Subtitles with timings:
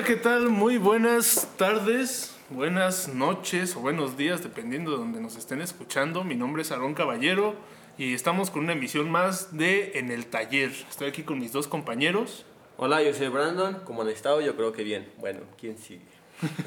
[0.00, 0.48] Hola, ¿qué tal?
[0.48, 6.24] Muy buenas tardes, buenas noches o buenos días, dependiendo de donde nos estén escuchando.
[6.24, 7.54] Mi nombre es Aarón Caballero
[7.98, 10.70] y estamos con una emisión más de En el Taller.
[10.70, 12.46] Estoy aquí con mis dos compañeros.
[12.78, 13.82] Hola, yo soy Brandon.
[13.84, 14.40] ¿Cómo han estado?
[14.40, 15.06] Yo creo que bien.
[15.18, 16.06] Bueno, ¿quién sigue?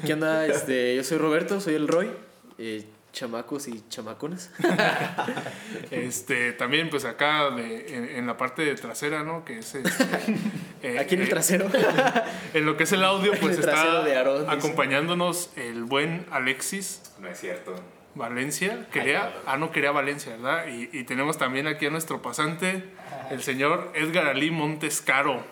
[0.06, 0.46] ¿Qué onda?
[0.46, 2.12] Este, yo soy Roberto, soy el Roy.
[2.58, 4.50] Eh, chamacos y chamaconas.
[5.90, 9.44] Este, también pues acá de- en, en la parte trasera, ¿no?
[9.44, 9.74] Que es...
[9.74, 10.04] este,
[10.82, 11.68] eh, Aquí en el eh, trasero.
[12.54, 14.52] En lo que es el audio, pues el está de Aarón, dice.
[14.56, 17.74] acompañándonos el buen Alexis No es cierto.
[18.16, 18.86] Valencia.
[18.92, 20.66] Quería, ah, no quería Valencia, ¿verdad?
[20.68, 22.84] Y, y tenemos también aquí a nuestro pasante,
[23.30, 25.44] el señor Edgar Ali Montes Caro,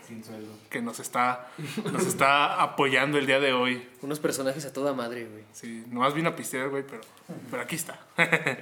[0.71, 1.49] que nos está,
[1.93, 3.87] nos está apoyando el día de hoy.
[4.03, 5.45] Unos personajes a toda madre, güey.
[5.53, 7.03] Sí, nomás vino a pistear, güey, pero,
[7.51, 8.01] pero aquí está.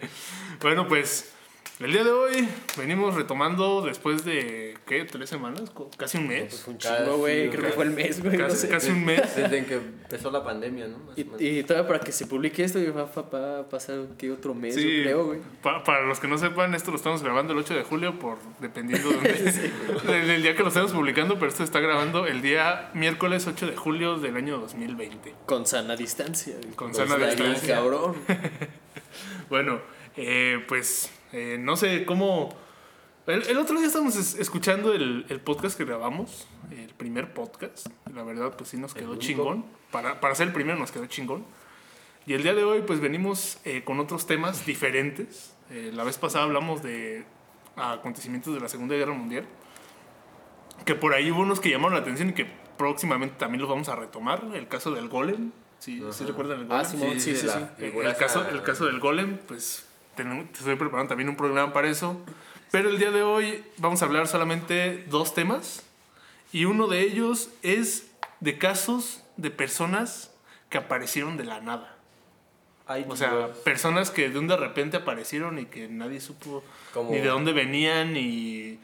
[0.61, 1.33] bueno, pues
[1.81, 2.47] el día de hoy
[2.77, 5.05] venimos retomando después de, ¿qué?
[5.05, 5.73] ¿Tres semanas?
[5.97, 6.61] Casi un Pues mes.
[6.63, 7.49] fue un chingo, güey.
[7.49, 8.37] Creo que fue el mes, güey.
[8.37, 8.69] no Casi, sé.
[8.69, 9.35] casi un mes.
[9.35, 10.99] Desde que empezó la pandemia, ¿no?
[10.99, 11.41] Más o Y, menos.
[11.41, 13.05] y todavía para que se publique esto, va
[13.61, 15.41] a pasar que otro mes, Sí, yo creo, güey.
[15.63, 18.37] pa- para los que no sepan, esto lo estamos grabando el 8 de julio, por
[18.59, 19.33] dependiendo de dónde,
[20.13, 23.67] del, del día que lo estemos publicando, pero esto está grabando el día miércoles 8
[23.69, 25.33] de julio del año 2020.
[25.47, 26.57] Con sana distancia.
[26.77, 27.77] Con Pues sana bien, distancia.
[27.77, 28.17] cabrón.
[29.49, 29.81] Bueno,
[30.17, 32.51] eh, pues eh, no sé cómo...
[33.27, 37.87] El, el otro día estábamos es- escuchando el, el podcast que grabamos, el primer podcast.
[38.13, 39.65] La verdad, pues sí nos quedó chingón.
[39.93, 41.45] Para, para ser el primero nos quedó chingón.
[42.27, 45.55] Y el día de hoy, pues venimos eh, con otros temas diferentes.
[45.71, 47.25] Eh, la vez pasada hablamos de
[47.77, 49.47] acontecimientos de la Segunda Guerra Mundial.
[50.85, 52.47] Que por ahí hubo unos que llamaron la atención y que
[52.79, 54.43] próximamente también los vamos a retomar.
[54.55, 55.53] El caso del Golem.
[55.79, 56.81] ¿Sí, ¿sí recuerdan el Golem?
[56.81, 57.61] Ah, Simón, sí, sí, la sí.
[57.79, 59.87] Eh, El, caso, el caso del golem, pues
[60.25, 62.21] te estoy preparando también un programa para eso.
[62.71, 65.85] Pero el día de hoy vamos a hablar solamente dos temas.
[66.53, 68.11] Y uno de ellos es
[68.41, 70.31] de casos de personas
[70.69, 71.97] que aparecieron de la nada.
[72.87, 73.59] Ay, O sea, Dios.
[73.59, 77.53] personas que de un de repente aparecieron y que nadie supo Como- ni de dónde
[77.53, 78.79] venían, ni,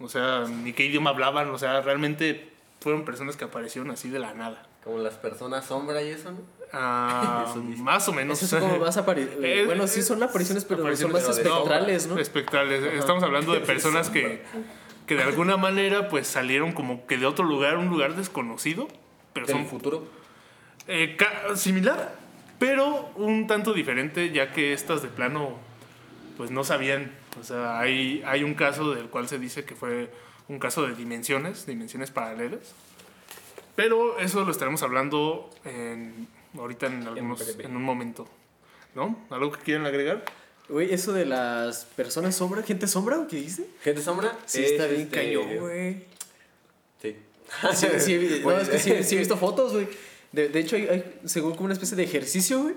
[0.00, 1.48] o sea, ni qué idioma hablaban.
[1.50, 2.50] O sea, realmente
[2.80, 4.64] fueron personas que aparecieron así de la nada.
[4.84, 6.38] como las personas sombra y eso, ¿no?
[6.72, 8.38] Ah, Eso más o menos.
[8.38, 9.38] Esos son como más apariciones.
[9.42, 12.18] Eh, Bueno, sí son apariciones, pero apariciones, son más espectrales, ¿no?
[12.18, 12.94] Espectrales.
[12.94, 14.42] Estamos hablando de personas que,
[15.06, 18.88] que de alguna manera pues salieron como que de otro lugar, un lugar desconocido,
[19.32, 20.06] pero Del son futuro.
[20.86, 21.16] eh,
[21.54, 22.14] similar,
[22.58, 25.56] pero un tanto diferente, ya que estas de plano
[26.36, 27.12] pues no sabían.
[27.40, 30.10] O sea, hay, hay un caso del cual se dice que fue
[30.48, 32.74] un caso de dimensiones, dimensiones paralelas.
[33.76, 37.64] Pero eso lo estaremos hablando en, ahorita en, algunos, breve.
[37.64, 38.26] en un momento.
[38.94, 39.18] ¿No?
[39.30, 40.24] ¿Algo que quieran agregar?
[40.68, 43.66] Güey, eso de las personas sombra, gente sombra, ¿o qué dice?
[43.82, 44.36] ¿Gente sombra?
[44.44, 46.04] Sí, Es, está bien este, cañón, güey.
[47.00, 47.16] Sí.
[47.74, 49.88] Sí, sí, no, es que sí, sí he visto fotos, güey.
[50.32, 52.74] De, de hecho, hay, hay según como una especie de ejercicio, güey,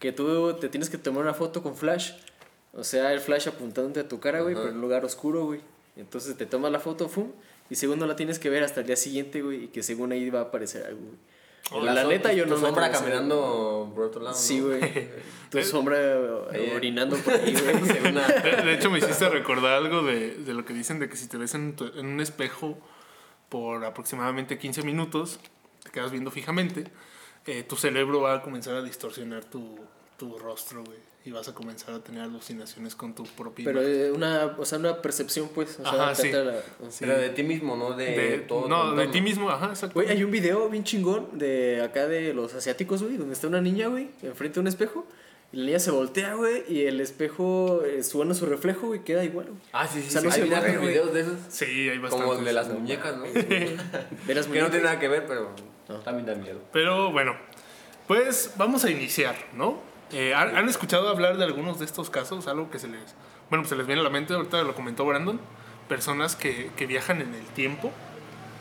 [0.00, 2.12] que tú te tienes que tomar una foto con flash.
[2.72, 5.60] O sea, el flash apuntándote a tu cara, güey, pero en un lugar oscuro, güey.
[5.96, 7.32] Entonces te tomas la foto, fum,
[7.70, 10.12] y según no la tienes que ver hasta el día siguiente, güey, y que según
[10.12, 11.18] ahí va a aparecer algo, güey.
[11.82, 14.34] La, so- neta, yo tu no me sombra caminando por otro lado.
[14.36, 14.66] Sí, ¿no?
[14.68, 14.80] güey.
[15.50, 16.20] Tu sombra eh,
[16.52, 16.72] Eh.
[16.76, 18.00] orinando por ahí, güey.
[18.12, 21.16] Una- De, de hecho, me hiciste recordar algo de, de lo que dicen de que
[21.16, 22.78] si te ves en, tu- en un espejo
[23.48, 25.40] por aproximadamente 15 minutos,
[25.82, 26.84] te quedas viendo fijamente,
[27.46, 29.78] eh, tu cerebro va a comenzar a distorsionar tu,
[30.18, 30.98] tu rostro, güey.
[31.24, 34.00] Y vas a comenzar a tener alucinaciones con tu propia Pero imagen.
[34.06, 35.78] eh, una, o sea, una percepción, pues.
[35.78, 36.30] O sea, Ajá, sí.
[36.32, 36.62] la-
[37.00, 38.66] Pero de ti mismo, no de, De- todo.
[38.68, 39.94] no, de ti mismo, ajá, exacto.
[39.94, 43.60] Güey, hay un video bien chingón de acá de los asiáticos, güey, donde está una
[43.60, 45.06] niña, güey, enfrente de un espejo.
[45.52, 49.02] Y la niña se voltea, güey, y el espejo, eh, su bueno, su reflejo, güey,
[49.04, 49.46] queda igual.
[49.48, 49.60] güey.
[49.72, 50.08] Ah, sí, sí.
[50.08, 50.26] O sea, sí.
[50.26, 51.38] no se Hay borra, videos de esos.
[51.48, 52.26] Sí, hay bastantes.
[52.26, 53.22] Como el de las muñecas, ¿no?
[53.32, 53.36] De las
[54.26, 54.70] que no muñecas.
[54.70, 55.50] tiene nada que ver, pero
[55.88, 55.96] No.
[56.00, 56.60] también da miedo.
[56.72, 57.34] Pero bueno,
[58.06, 59.80] pues vamos a iniciar, ¿no?
[60.12, 62.46] Eh, ¿han, han escuchado hablar de algunos de estos casos?
[62.48, 63.14] Algo que se les...
[63.50, 65.40] Bueno, pues se les viene a la mente, ahorita lo comentó Brandon.
[65.88, 67.92] Personas que, que viajan en el tiempo.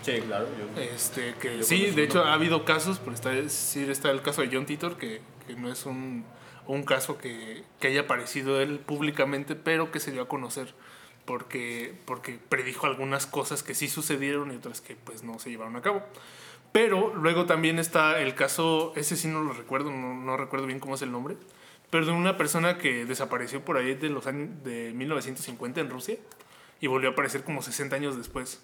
[0.01, 0.47] Sí, claro.
[0.57, 0.81] Yo.
[0.81, 4.41] Este, que Yo sí, de hecho ha habido casos, por está, sí está el caso
[4.41, 6.23] de John Titor, que, que no es un,
[6.65, 10.73] un caso que, que haya aparecido él públicamente, pero que se dio a conocer
[11.25, 15.75] porque, porque predijo algunas cosas que sí sucedieron y otras que pues no se llevaron
[15.75, 16.01] a cabo.
[16.79, 20.79] Pero luego también está el caso, ese sí no lo recuerdo, no, no recuerdo bien
[20.79, 21.35] cómo es el nombre,
[21.89, 26.17] pero de una persona que desapareció por ahí de los años de 1950 en Rusia
[26.79, 28.61] y volvió a aparecer como 60 años después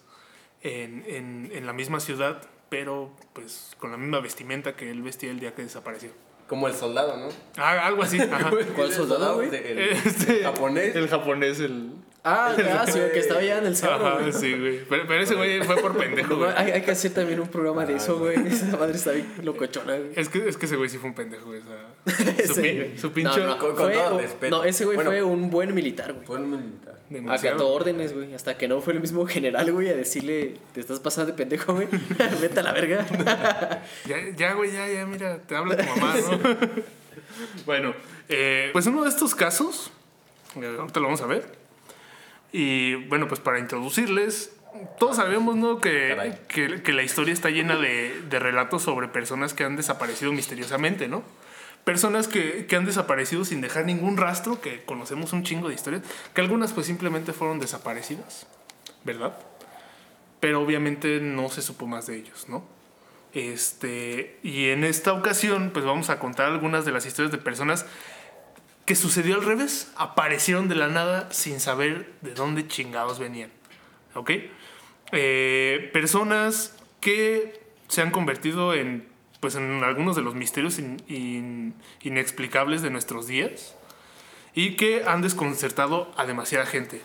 [0.62, 5.31] en, en, en la misma ciudad, pero pues con la misma vestimenta que él vestía
[5.31, 6.12] el día que desapareció.
[6.48, 7.30] Como el soldado, ¿no?
[7.57, 8.19] Ah, algo así.
[8.21, 8.51] ajá.
[8.75, 9.50] ¿Cuál El soldado, güey?
[9.50, 10.95] de- El, Este, japonés.
[10.95, 11.94] El japonés, el...
[12.25, 14.31] Ah, ya, sí, que estaba ya en el cerro, Ajá, güey.
[14.31, 14.80] sí, güey.
[14.88, 16.52] Pero, pero ese güey fue por pendejo, güey.
[16.56, 18.38] Hay, hay que hacer también un programa de eso, güey.
[18.48, 20.12] Esa madre está bien locochona, güey.
[20.16, 21.60] Es que, es que ese güey sí fue un pendejo, güey.
[21.60, 22.98] O sea, su, Sí, pin- güey.
[22.98, 23.38] su pincho.
[23.40, 24.58] No, no, Con- con fue todo un- respeto.
[24.58, 25.10] no, ese güey Bueno.
[25.12, 26.25] fue un buen militar, güey.
[26.25, 26.98] Fue un militar.
[27.10, 27.56] demasiado.
[27.58, 28.34] Acató órdenes, güey.
[28.34, 31.74] Hasta que no fue el mismo general, güey, a decirle, te estás pasando de pendejo,
[31.74, 31.88] güey.
[32.42, 33.06] Vete a la verga.
[34.06, 36.40] Ya, ya, güey, ya, ya, mira, te habla tu mamá, ¿no?
[37.66, 37.94] bueno,
[38.30, 39.92] eh, pues uno de estos casos,
[40.56, 41.62] eh, ahorita lo vamos a ver.
[42.54, 44.56] Y bueno, pues para introducirles,
[45.00, 45.82] todos sabemos, ¿no?
[45.82, 51.08] Que, que la historia está llena de, de relatos sobre personas que han desaparecido misteriosamente,
[51.10, 51.24] ¿no?
[51.84, 56.04] Personas que, que han desaparecido sin dejar ningún rastro, que conocemos un chingo de historias,
[56.34, 58.48] que algunas pues simplemente fueron desaparecidas,
[59.04, 59.38] ¿verdad?
[60.40, 62.64] Pero obviamente no se supo más de ellos, ¿no?
[63.34, 67.86] Este, y en esta ocasión, pues vamos a contar algunas de las historias de personas
[68.86, 69.92] que sucedió al revés.
[69.96, 73.52] Aparecieron de la nada sin saber de dónde chingados venían.
[74.16, 74.32] ¿Ok?
[75.12, 79.08] Eh, personas que se han convertido en,
[79.40, 83.76] pues, en algunos de los misterios in- in- inexplicables de nuestros días
[84.56, 87.02] y que han desconcertado a demasiada gente.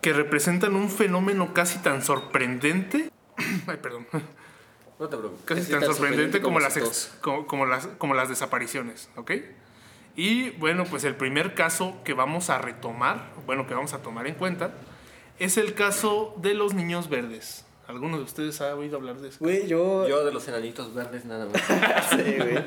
[0.00, 3.10] Que representan un fenómeno casi tan sorprendente.
[3.66, 4.06] Ay, perdón.
[4.98, 5.44] No te preocupes.
[5.44, 9.30] Casi tan tan sorprendente sorprendente como, como las, ex- como las, como las desapariciones, ¿ok?
[10.16, 14.26] Y bueno, pues el primer caso que vamos a retomar, bueno, que vamos a tomar
[14.26, 14.72] en cuenta,
[15.38, 17.64] es el caso de los niños verdes.
[17.86, 19.38] ¿Alguno de ustedes ha oído hablar de eso?
[19.40, 20.06] Güey, yo...
[20.08, 21.60] Yo de los enanitos verdes nada más.
[22.10, 22.64] Sí, güey.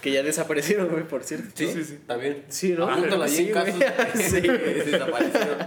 [0.00, 1.50] Que ya desaparecieron, güey, por cierto.
[1.54, 1.98] Sí, Sí, sí.
[2.06, 2.44] También.
[2.48, 2.88] Sí, ¿no?
[2.88, 3.78] Ahí Sí, en güey.
[3.78, 4.40] casos Sí.
[4.42, 5.58] que desaparecieron.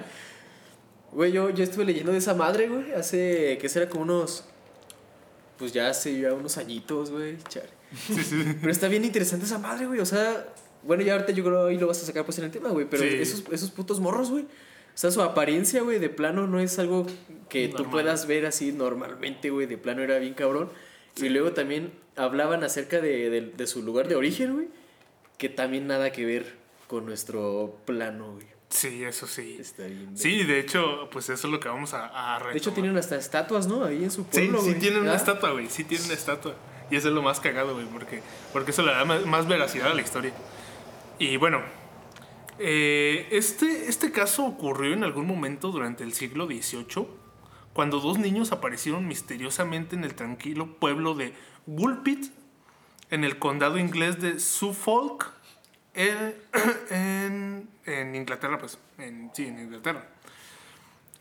[1.12, 4.44] Güey, yo, yo estuve leyendo de esa madre, güey, hace, que será como unos,
[5.58, 7.70] pues ya hace ya unos añitos, güey, chale.
[8.60, 10.46] Pero está bien interesante esa madre, güey, o sea,
[10.86, 12.86] bueno, ya ahorita yo creo ahí lo vas a sacar pues en el tema, güey,
[12.90, 13.10] pero Sí.
[13.20, 17.06] esos, esos putos morros, güey, o sea, su apariencia, güey, de plano no es algo
[17.50, 17.92] que tú Normal.
[17.92, 20.70] puedas ver así normalmente, güey, de plano era bien cabrón.
[21.18, 24.68] Y luego también hablaban acerca de, de- de su lugar de origen, güey,
[25.38, 26.54] que también nada que ver
[26.88, 28.46] con nuestro plano, güey.
[28.70, 29.58] Sí, eso sí.
[29.60, 30.18] Está bien.
[30.18, 33.16] Sí, de hecho, pues eso es lo que vamos a, a De hecho, tienen hasta
[33.16, 33.84] estatuas, ¿no?
[33.86, 34.80] Ahí en su Sí, pueblo, sí güey.
[34.80, 35.18] tienen una ¿Ah?
[35.18, 35.68] estatua, güey.
[35.70, 36.56] Sí tienen una estatua.
[36.92, 38.22] Y eso es lo más cagado, güey, porque,
[38.54, 40.34] porque eso le da más, más veracidad a la historia.
[41.18, 41.62] Y bueno,
[42.60, 47.08] eh, este, este caso ocurrió en algún momento durante el siglo XVIII,
[47.74, 51.34] cuando dos niños aparecieron misteriosamente en el tranquilo pueblo de
[51.68, 52.32] Woolpit,
[53.12, 55.32] en el condado inglés de Suffolk,
[55.96, 58.78] en, en, Inglaterra, pues.
[58.98, 60.10] En, sí, en Inglaterra.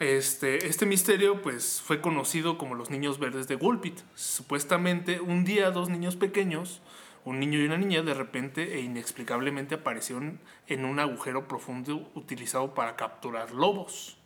[0.01, 4.01] Este, este misterio pues fue conocido como los niños verdes de Woolpit.
[4.17, 6.81] Supuestamente un día dos niños pequeños,
[7.25, 12.75] un niño y una niña, de repente e inexplicablemente aparecieron en un agujero profundo utilizado
[12.75, 14.17] para capturar lobos.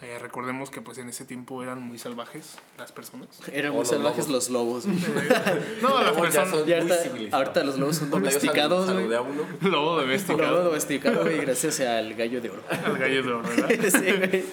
[0.00, 3.28] Eh, recordemos que pues en ese tiempo eran muy salvajes las personas.
[3.52, 4.48] Eran muy los salvajes lobos.
[4.48, 4.84] los lobos.
[5.82, 6.50] No, las personas...
[6.50, 9.06] son Ya ahorita, ahorita los lobos son domesticados, sal- güey.
[9.06, 9.42] saludé a uno.
[9.60, 12.62] Lobo Lobo domesticado domesticado, güey, gracias al gallo de oro.
[12.68, 13.68] al gallo de oro, ¿verdad?
[13.90, 14.44] sí, güey.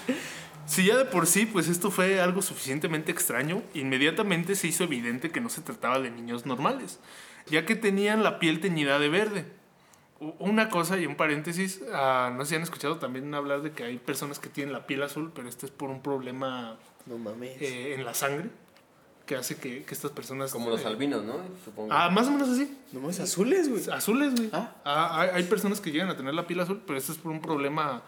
[0.68, 5.31] Si ya de por sí, pues esto fue algo suficientemente extraño, inmediatamente se hizo evidente
[5.31, 7.00] que no se trataba de niños normales,
[7.50, 9.46] ya que tenían la piel teñida de verde.
[10.40, 13.86] Una cosa y un paréntesis, ah, no sé si han escuchado también hablar de que
[13.86, 16.75] hay personas que tienen la piel azul, pero esto es por un problema
[17.06, 17.62] No mames.
[17.62, 18.50] eh, en la sangre
[19.25, 20.51] que hace que, que estas personas...
[20.51, 21.36] Como los eh, albinos, ¿no?
[21.63, 21.94] Supongo.
[21.94, 22.77] Ah, más o menos así.
[22.91, 23.82] No mames, azules, güey.
[23.96, 24.50] Azules, güey.
[24.51, 24.75] Ah.
[24.84, 27.32] Ah, hay, hay personas que llegan a tener la piel azul, pero esto es por
[27.32, 28.01] un problema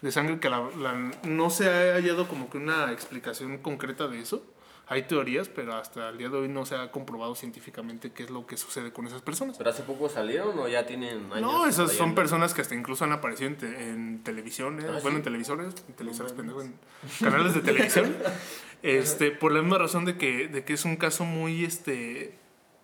[0.00, 4.20] de sangre que la- la- no se ha hallado como que una explicación concreta de
[4.20, 4.42] eso.
[4.90, 8.30] Hay teorías, pero hasta el día de hoy no se ha comprobado científicamente qué es
[8.30, 9.58] lo que sucede con esas personas.
[9.58, 11.40] ¿Pero hace poco salieron o ya tienen años?
[11.42, 15.10] No, esas son personas que hasta incluso han aparecido en, te- en televisiones, Ah, bueno,
[15.10, 15.16] ¿sí?
[15.16, 16.74] en televisores, en televisores, pendejo, en
[17.20, 18.16] canales de televisión,
[18.82, 22.38] este, por la misma razón de que, de que es un caso muy, este,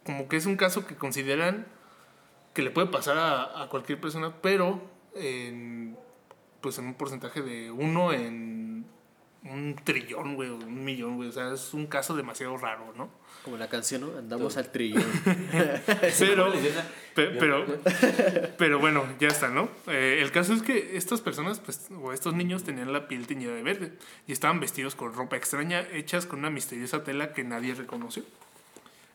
[0.04, 1.66] como que es un caso que consideran
[2.52, 4.80] que le puede pasar a, a cualquier persona, pero
[5.16, 5.96] en,
[6.60, 8.53] pues en un porcentaje de uno en
[9.44, 13.10] un trillón, güey, un millón, güey, o sea, es un caso demasiado raro, ¿no?
[13.44, 14.18] Como la canción, ¿no?
[14.18, 15.04] Andamos al trillón.
[16.18, 16.80] Pero, ¿Cómo les dice?
[17.14, 17.66] Pe- Pero,
[18.58, 19.68] pero bueno, ya está, ¿no?
[19.86, 23.52] Eh, el caso es que estas personas, pues, o estos niños tenían la piel teñida
[23.54, 23.92] de verde
[24.26, 28.24] y estaban vestidos con ropa extraña hechas con una misteriosa tela que nadie reconoció.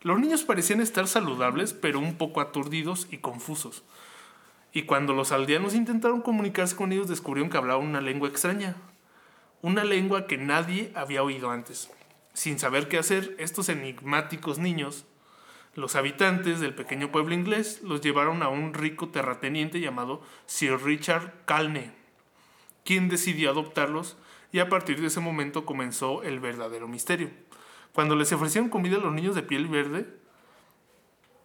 [0.01, 3.83] Los niños parecían estar saludables, pero un poco aturdidos y confusos.
[4.71, 8.75] Y cuando los aldeanos intentaron comunicarse con ellos, descubrieron que hablaban una lengua extraña.
[9.61, 11.89] Una lengua que nadie había oído antes.
[12.33, 15.05] Sin saber qué hacer, estos enigmáticos niños
[15.75, 21.31] los habitantes del pequeño pueblo inglés los llevaron a un rico terrateniente llamado Sir Richard
[21.45, 21.93] Calne,
[22.83, 24.17] quien decidió adoptarlos
[24.51, 27.29] y a partir de ese momento comenzó el verdadero misterio.
[27.93, 30.07] Cuando les ofrecieron comida a los niños de piel verde,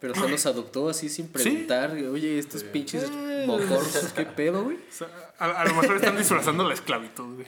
[0.01, 1.93] Pero se los adoptó así sin preguntar.
[1.93, 3.11] Oye, estos pinches
[3.47, 4.77] mocorsos, ¿qué pedo, güey?
[4.77, 7.47] o sea, a, a lo mejor están disfrazando la esclavitud, güey.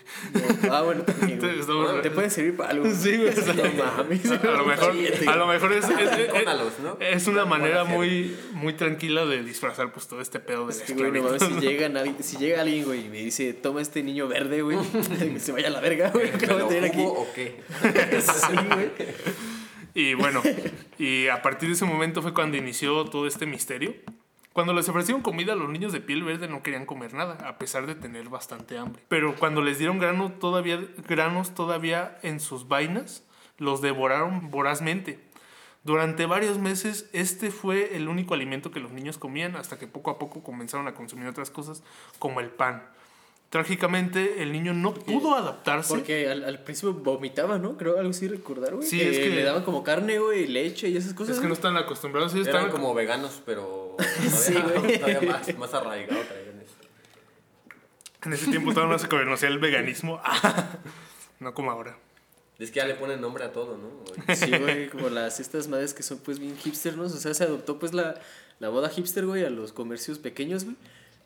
[0.70, 1.56] Ah, bueno, también, güey.
[1.66, 2.86] No, te puede servir para algo.
[2.92, 4.26] Sí, güey, No mames.
[4.30, 4.94] A lo mejor,
[5.28, 6.96] a lo mejor es, es, es- Cónalos, ¿no?
[7.00, 10.86] es una manera muy, muy tranquila de disfrazar pues todo este pedo de la Es
[10.86, 11.60] que, güey, no esclavitud.
[11.60, 14.78] si, llegan alguien- si llega alguien, güey, y me dice, toma este niño verde, güey,
[15.18, 17.02] que se vaya a la verga, güey, que lo voy a ¿Lo tener aquí.
[17.06, 17.60] o qué?
[18.20, 18.90] Sí, güey.
[19.94, 20.42] Y bueno,
[20.98, 23.94] y a partir de ese momento fue cuando inició todo este misterio.
[24.56, 27.84] Cuando les ofrecieron comida, los niños de piel verde no querían comer nada, a pesar
[27.86, 29.02] de tener bastante hambre.
[29.08, 33.22] Pero cuando les dieron grano todavía, granos todavía en sus vainas,
[33.58, 35.20] los devoraron vorazmente.
[35.84, 40.10] Durante varios meses, este fue el único alimento que los niños comían, hasta que poco
[40.10, 41.82] a poco comenzaron a consumir otras cosas,
[42.18, 42.82] como el pan.
[43.50, 45.94] Trágicamente, el niño no pudo adaptarse.
[45.94, 47.76] Porque al, al principio vomitaba, ¿no?
[47.76, 48.88] Creo algo así recordar, güey.
[48.88, 51.36] Sí, que es que- le daban como carne, güey, leche y esas cosas.
[51.36, 53.85] Es que no están acostumbrados, ellos Eran están como veganos, pero
[54.52, 54.98] todavía, güey.
[54.98, 56.74] todavía más, más arraigado eso.
[58.24, 60.20] En ese tiempo todavía no se conocía el veganismo.
[61.40, 61.96] no como ahora.
[62.58, 64.34] Es que ya le ponen nombre a todo, ¿no?
[64.34, 67.04] Sí, güey, como las estas madres que son pues bien hipster, ¿no?
[67.04, 68.20] O sea, se adoptó pues la,
[68.60, 70.76] la moda hipster, güey, a los comercios pequeños, güey.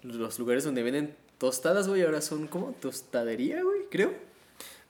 [0.02, 4.12] Los lugares donde venden tostadas, güey, ahora son como tostadería, güey, creo.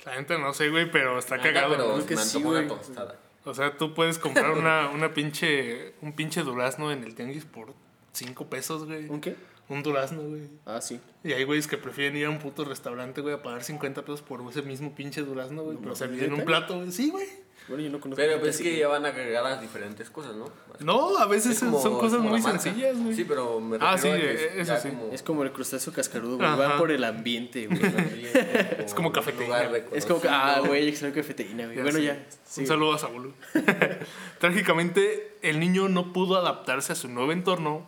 [0.04, 1.76] La gente no sé, güey, pero está cagado.
[1.76, 2.06] pero ¿no?
[2.06, 3.18] que me sí, una tostada.
[3.44, 7.74] O sea, tú puedes comprar una, una pinche, un pinche durazno en el tianguis por
[8.12, 9.08] 5 pesos, güey.
[9.08, 9.36] ¿Un qué?
[9.68, 10.48] Un durazno, güey.
[10.66, 11.00] Ah, sí.
[11.22, 14.20] Y hay güeyes que prefieren ir a un puto restaurante, güey, a pagar 50 pesos
[14.20, 15.78] por ese mismo pinche durazno, güey.
[15.80, 16.90] pero servir en un plato, güey.
[16.90, 17.26] Sí, güey.
[17.70, 18.20] Bueno, yo no conozco.
[18.20, 20.46] Pero pues es que ya van agregadas diferentes cosas, ¿no?
[20.80, 23.14] No, a veces como- son cosas muy sencillas, güey.
[23.14, 24.88] Sí, pero me Ah, refiero sí, a que es eso sí.
[24.88, 26.48] como- Es como el crustáceo cascarudo, güey.
[26.48, 27.80] Va por el ambiente, güey.
[28.84, 31.80] Es como lugar es como ah, güey, extraño cafeteína, güey.
[31.80, 32.26] Bueno, ya.
[32.44, 32.62] sí.
[32.62, 33.32] Un saludo a Saúl.
[34.38, 37.86] Trágicamente, el niño no pudo adaptarse a su nuevo entorno,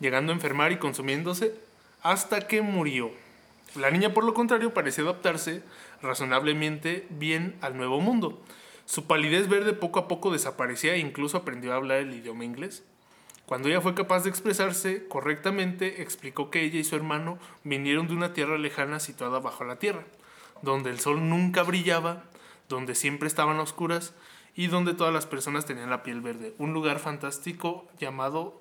[0.00, 1.54] llegando a enfermar y consumiéndose
[2.02, 3.10] hasta que murió.
[3.76, 5.62] La niña, por lo contrario, parecía adaptarse
[6.02, 8.42] razonablemente bien al nuevo mundo.
[8.90, 12.82] Su palidez verde poco a poco desaparecía e incluso aprendió a hablar el idioma inglés.
[13.46, 18.14] Cuando ella fue capaz de expresarse correctamente, explicó que ella y su hermano vinieron de
[18.14, 20.02] una tierra lejana situada bajo la tierra,
[20.62, 22.24] donde el sol nunca brillaba,
[22.68, 24.12] donde siempre estaban a oscuras
[24.56, 26.54] y donde todas las personas tenían la piel verde.
[26.58, 28.60] Un lugar fantástico llamado.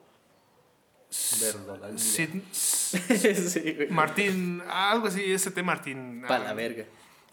[1.98, 3.78] Sid- sí.
[3.90, 6.24] Martín, algo así, ST Martín.
[6.28, 6.86] Pa' la verga.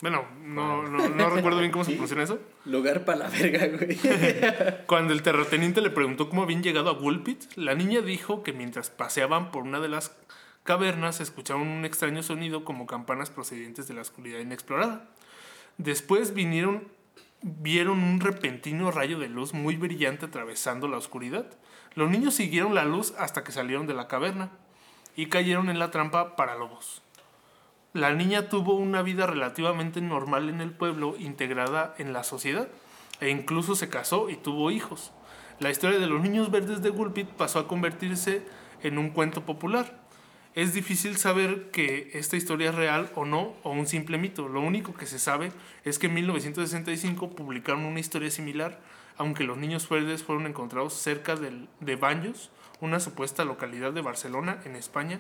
[0.03, 2.39] Bueno, no, no, no recuerdo bien cómo se pronuncia eso.
[2.67, 3.99] Lugar para la verga, güey.
[4.87, 8.91] Cuando el terrateniente le preguntó cómo habían llegado a Woolpit, la niña dijo que mientras
[8.91, 10.15] paseaban por una de las
[10.65, 15.09] cavernas escucharon un extraño sonido como campanas procedentes de la oscuridad inexplorada.
[15.79, 16.89] Después vinieron,
[17.41, 21.47] vieron un repentino rayo de luz muy brillante atravesando la oscuridad.
[21.95, 24.51] Los niños siguieron la luz hasta que salieron de la caverna
[25.15, 27.01] y cayeron en la trampa para lobos.
[27.97, 32.69] La niña tuvo una vida relativamente normal en el pueblo, integrada en la sociedad,
[33.21, 35.13] e incluso se casó y tuvo hijos.
[35.61, 38.43] La historia de los niños verdes de Gulpit pasó a convertirse
[38.83, 39.99] en un cuento popular.
[40.55, 44.47] Es difícil saber que esta historia es real o no, o un simple mito.
[44.47, 45.51] Lo único que se sabe
[45.85, 48.79] es que en 1965 publicaron una historia similar,
[49.17, 52.51] aunque los niños verdes fueron encontrados cerca de Baños,
[52.83, 55.19] una supuesta localidad de Barcelona, en España,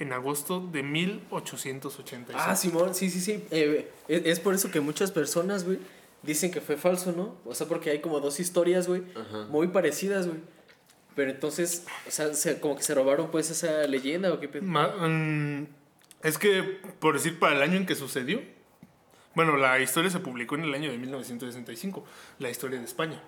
[0.00, 2.36] en agosto de 1886.
[2.48, 3.44] Ah, Simón, sí, sí, sí.
[3.50, 5.78] Eh, es, es por eso que muchas personas, güey,
[6.22, 7.36] dicen que fue falso, ¿no?
[7.44, 9.46] O sea, porque hay como dos historias, güey, Ajá.
[9.48, 10.38] muy parecidas, güey.
[11.14, 14.62] Pero entonces, o sea, se- como que se robaron pues esa leyenda o qué pedo.
[14.62, 15.66] Ma- mm,
[16.22, 16.62] es que,
[16.98, 18.40] por decir, para el año en que sucedió,
[19.34, 22.04] bueno, la historia se publicó en el año de 1965,
[22.38, 23.22] la historia de España,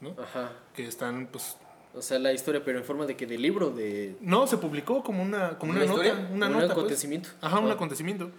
[0.00, 0.14] ¿no?
[0.22, 0.52] Ajá.
[0.74, 1.56] Que están, pues...
[1.94, 5.02] O sea, la historia, pero en forma de que de libro, de No, se publicó
[5.02, 6.70] como una, como ¿Una una, nota, una un nota, pues.
[6.70, 7.30] acontecimiento.
[7.40, 8.30] Ajá, un acontecimiento.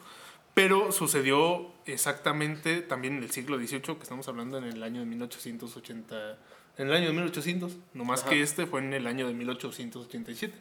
[0.54, 5.06] Pero sucedió exactamente también en el siglo XVIII, que estamos hablando en el año de
[5.06, 6.38] 1880,
[6.78, 8.30] en el año de 1800, no más Ajá.
[8.30, 10.54] que este fue en el año de 1887.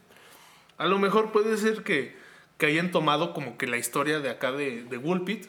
[0.78, 2.16] A lo mejor puede ser que,
[2.58, 5.46] que hayan tomado como que la historia de acá de, de Woolpit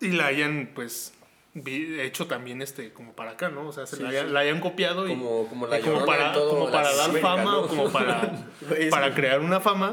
[0.00, 1.12] y la hayan pues
[1.54, 3.68] hecho también este como para acá, ¿no?
[3.68, 4.32] O sea, se Sí, la, hayan, sí.
[4.32, 7.52] la hayan copiado y Como, como la y como para, como para dar Latinoamérica, fama
[7.52, 7.60] ¿no?
[7.60, 8.46] o como para,
[8.90, 9.92] para crear una fama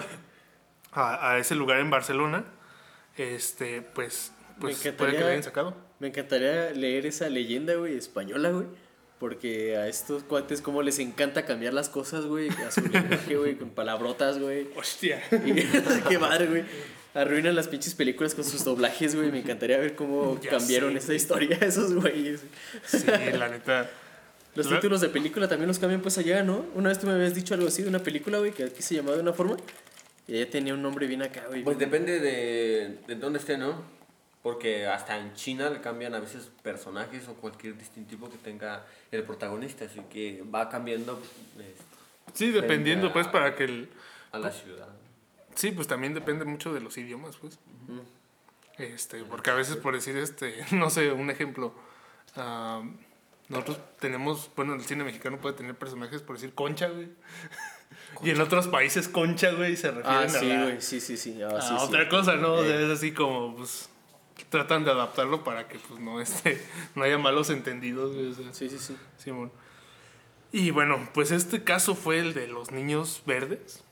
[0.91, 2.45] a, a ese lugar en Barcelona,
[3.17, 5.75] este, pues, pues puede que la hayan sacado.
[5.99, 8.67] Me encantaría leer esa leyenda, güey, española, güey.
[9.19, 13.55] Porque a estos cuates como les encanta cambiar las cosas, güey, a su lenguaje, güey,
[13.55, 14.67] con palabrotas, güey.
[14.75, 15.23] Hostia.
[15.45, 15.53] Y
[16.07, 16.65] qué madre, güey.
[17.21, 19.31] Arruinan las pinches películas con sus doblajes, güey.
[19.31, 21.17] Me encantaría ver cómo Ya cambiaron sé, esa güey.
[21.17, 22.41] historia esos güeyes.
[22.85, 23.05] Sí,
[23.37, 23.89] la neta.
[24.55, 26.65] Los La- títulos de película también los cambian pues allá, ¿no?
[26.75, 28.95] Una vez tú me habías dicho algo así de una película, güey, que aquí se
[28.95, 29.57] llamaba de una forma.
[30.27, 31.63] Y ella tenía un nombre bien acá, güey.
[31.63, 33.81] Pues depende de, de dónde esté, ¿no?
[34.43, 39.23] Porque hasta en China le cambian a veces personajes o cualquier distintivo que tenga el
[39.23, 41.21] protagonista, así que va cambiando
[41.57, 41.75] este,
[42.33, 43.89] Sí, dependiendo, a- pues, para que el.
[44.31, 44.87] a la ciudad.
[45.57, 47.59] Sí, pues también depende mucho de los idiomas, pues.
[48.77, 51.73] Este, porque a veces por decir este, no sé, un ejemplo.
[52.35, 52.83] ah,
[53.49, 57.09] nosotros tenemos, bueno, el cine mexicano puede tener personajes por decir concha, güey.
[58.21, 61.17] Y en otros países concha, güey, se refieren Ah, sí, a, la- güey, sí, sí,
[61.17, 61.41] sí.
[61.41, 61.85] Ah, a sí, sí.
[61.85, 62.61] otra cosa, ¿no?
[62.63, 62.85] Eh.
[62.85, 63.89] es así como, pues,
[64.49, 66.61] tratan de adaptarlo para que, pues, no, este,
[66.95, 68.27] no haya malos entendidos, güey.
[68.27, 68.97] o sea, Sí, sí, sí.
[69.17, 69.51] Simón.
[70.51, 73.83] Y bueno, pues este caso fue el de los niños verdes.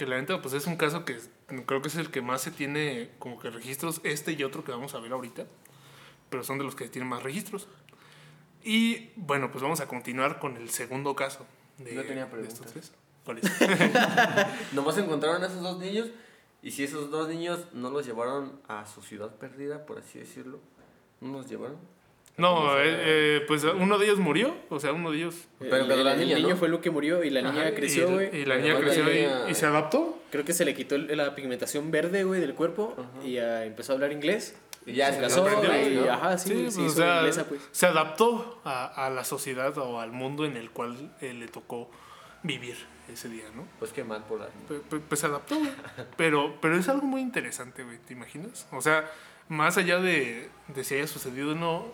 [0.00, 1.18] Que la neta, pues es un caso que
[1.66, 4.72] creo que es el que más se tiene como que registros, este y otro que
[4.72, 5.44] vamos a ver ahorita.
[6.30, 7.68] Pero son de los que tienen más registros.
[8.64, 11.44] Y bueno, pues vamos a continuar con el segundo caso.
[11.76, 12.92] De, Yo tenía de estos tres.
[13.26, 13.52] ¿Cuál es?
[14.72, 16.08] Nomás encontraron a esos dos niños
[16.62, 20.60] y si esos dos niños no los llevaron a su ciudad perdida, por así decirlo,
[21.20, 21.76] ¿no los llevaron?
[22.36, 24.54] No, eh, eh, pues uno de ellos murió.
[24.70, 25.48] O sea, uno de ellos.
[25.58, 26.56] Pero el, la niño ¿no?
[26.56, 28.40] fue lo que murió y la niña Ajá, creció, y- güey.
[28.40, 29.04] Y, la niña creció
[29.48, 30.18] y- se adaptó.
[30.30, 32.94] Creo que se le quitó la pigmentación verde, güey, del cuerpo
[33.24, 34.56] y empezó a hablar inglés.
[34.86, 36.10] Y ya se casó, y, ¿no?
[36.10, 37.60] ajá, sí, Sí, sí, pues, se o sea, inglesa, pues.
[37.70, 41.90] se adaptó a, a la sociedad o al mundo en el cual eh, le tocó
[42.42, 42.76] vivir
[43.12, 43.66] ese día, ¿no?
[43.78, 44.48] Pues qué mal por la...
[45.06, 45.70] Pues se adaptó, güey.
[46.16, 48.66] Pero, pero es algo muy interesante, güey, ¿te imaginas?
[48.72, 49.04] O sea,
[49.48, 51.84] más allá de, de si haya sucedido o no,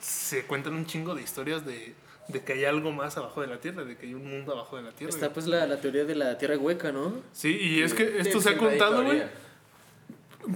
[0.00, 1.94] se cuentan un chingo de historias de,
[2.28, 4.76] de que hay algo más abajo de la Tierra, de que hay un mundo abajo
[4.76, 5.12] de la Tierra.
[5.12, 7.22] Está pues la, la teoría de la tierra hueca, ¿no?
[7.32, 9.22] Sí, y es que esto se ha contado, güey.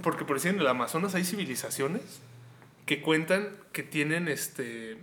[0.01, 2.01] Porque por decir, en el Amazonas hay civilizaciones
[2.85, 4.97] que cuentan que tienen este.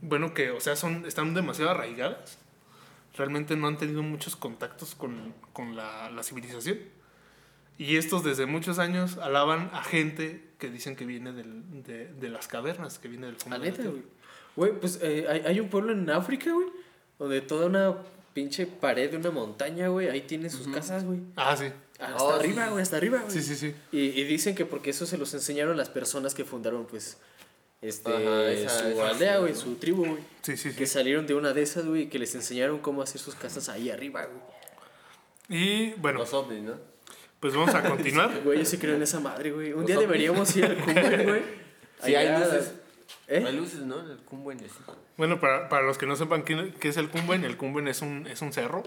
[0.00, 2.38] Bueno, que, o sea, son, están demasiado arraigadas.
[3.16, 6.78] Realmente no han tenido muchos contactos con, con la, la civilización.
[7.82, 12.28] Y estos desde muchos años alaban a gente que dicen que viene del- de, de
[12.28, 13.90] las cavernas, que viene del fondo La neta, tierra.
[13.90, 14.02] güey.
[14.54, 16.68] Güey, pues eh, hay, hay un pueblo en África, güey,
[17.18, 17.96] donde toda una
[18.34, 21.20] pinche pared de una montaña, güey, ahí tiene sus casas, güey.
[21.36, 21.66] Ah, sí.
[21.98, 22.70] Hasta Oh, sí, arriba, sí.
[22.70, 23.30] güey, hasta arriba, güey.
[23.32, 23.74] Sí, sí, sí.
[23.92, 27.18] Y, y dicen que porque eso se los enseñaron las personas que fundaron, pues,
[27.80, 30.22] este, Ajá, esa- su esa aldea, güey, su tribu, güey.
[30.42, 30.92] Sí, sí, Que sí.
[30.92, 33.90] salieron de una de esas, güey, y que les enseñaron cómo hacer sus casas ahí
[33.90, 34.42] arriba, güey.
[35.48, 36.91] Y bueno, Los ovnis, ¿no?
[37.42, 38.40] Pues vamos a continuar.
[38.44, 39.72] Güey, yo sí creo en esa madre, güey.
[39.72, 41.42] Un día deberíamos ir al Cumber, güey.
[42.04, 42.74] Sí, hay luces.
[43.26, 43.44] ¿Eh?
[43.44, 43.98] Hay luces, ¿no?
[43.98, 44.78] En el y así.
[45.16, 48.00] Bueno, para, para los que no sepan qué, qué es el Cumben, el Cumben es
[48.00, 48.84] un, es un cerro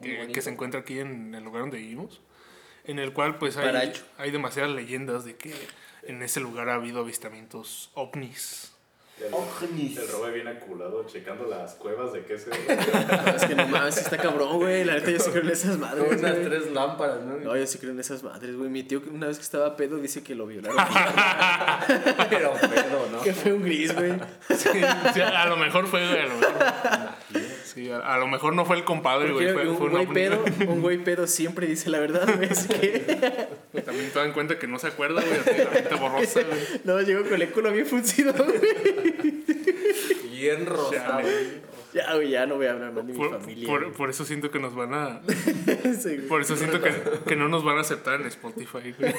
[0.00, 2.20] que, que se encuentra aquí en el lugar donde vivimos,
[2.84, 5.52] en el cual pues hay, hay demasiadas leyendas de que
[6.04, 8.75] en ese lugar ha habido avistamientos ovnis.
[9.18, 9.96] El, Ovnis.
[9.96, 12.50] el Robe viene aculado checando las cuevas de qué se.
[13.36, 14.84] Es que no mames, está cabrón, güey.
[14.84, 16.44] La neta, yo sí creo en esas Con madres, unas güey.
[16.44, 17.36] tres lámparas, ¿no?
[17.38, 18.68] No, yo sí creo en esas madres, güey.
[18.68, 20.76] Mi tío, una vez que estaba pedo, dice que lo violaron.
[22.28, 23.22] Pero pedo, ¿no?
[23.22, 24.12] que fue un gris, güey.
[24.50, 24.68] Sí,
[25.14, 26.54] sí, a lo mejor fue, güey, a lo mejor.
[27.76, 30.06] Sí, a, a lo mejor no fue el compadre, güey, fue, fue un un güey
[30.06, 32.48] pedo, un güey pedo siempre dice la verdad, güey.
[32.48, 33.48] Así que,
[33.84, 36.58] También te dan cuenta que no se acuerda, güey, así, la mente borrosa, güey.
[36.84, 39.44] no, llegó con el culo bien funcido, güey.
[40.30, 41.20] Bien rosado.
[41.92, 43.92] Ya, güey, ya no voy a hablar más de mi familia.
[43.94, 45.20] por- eso siento que nos van a...
[46.00, 46.16] Sí.
[46.28, 46.94] Por eso siento que,
[47.26, 48.94] que no nos van a aceptar en Spotify.
[48.98, 49.14] güey.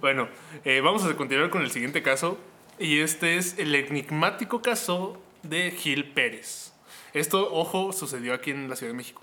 [0.00, 0.28] Bueno,
[0.64, 2.38] eh, vamos a continuar con el siguiente caso.
[2.78, 6.71] Y este es el enigmático caso de Gil Pérez.
[7.14, 9.22] Esto, ojo, sucedió aquí en la Ciudad de México.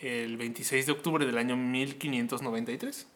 [0.00, 3.06] El 26 de octubre del año 1593.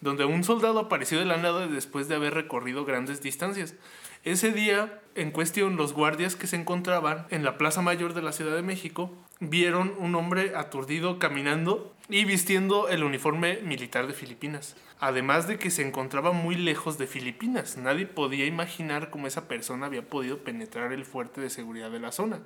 [0.00, 3.74] Donde un soldado apareció de la nada después de haber recorrido grandes distancias.
[4.22, 8.30] Ese día, en cuestión, los guardias que se encontraban en la Plaza Mayor de la
[8.30, 14.76] Ciudad de México vieron un hombre aturdido caminando y vistiendo el uniforme militar de Filipinas.
[15.00, 17.76] Además de que se encontraba muy lejos de Filipinas.
[17.76, 22.12] Nadie podía imaginar cómo esa persona había podido penetrar el fuerte de seguridad de la
[22.12, 22.40] zona.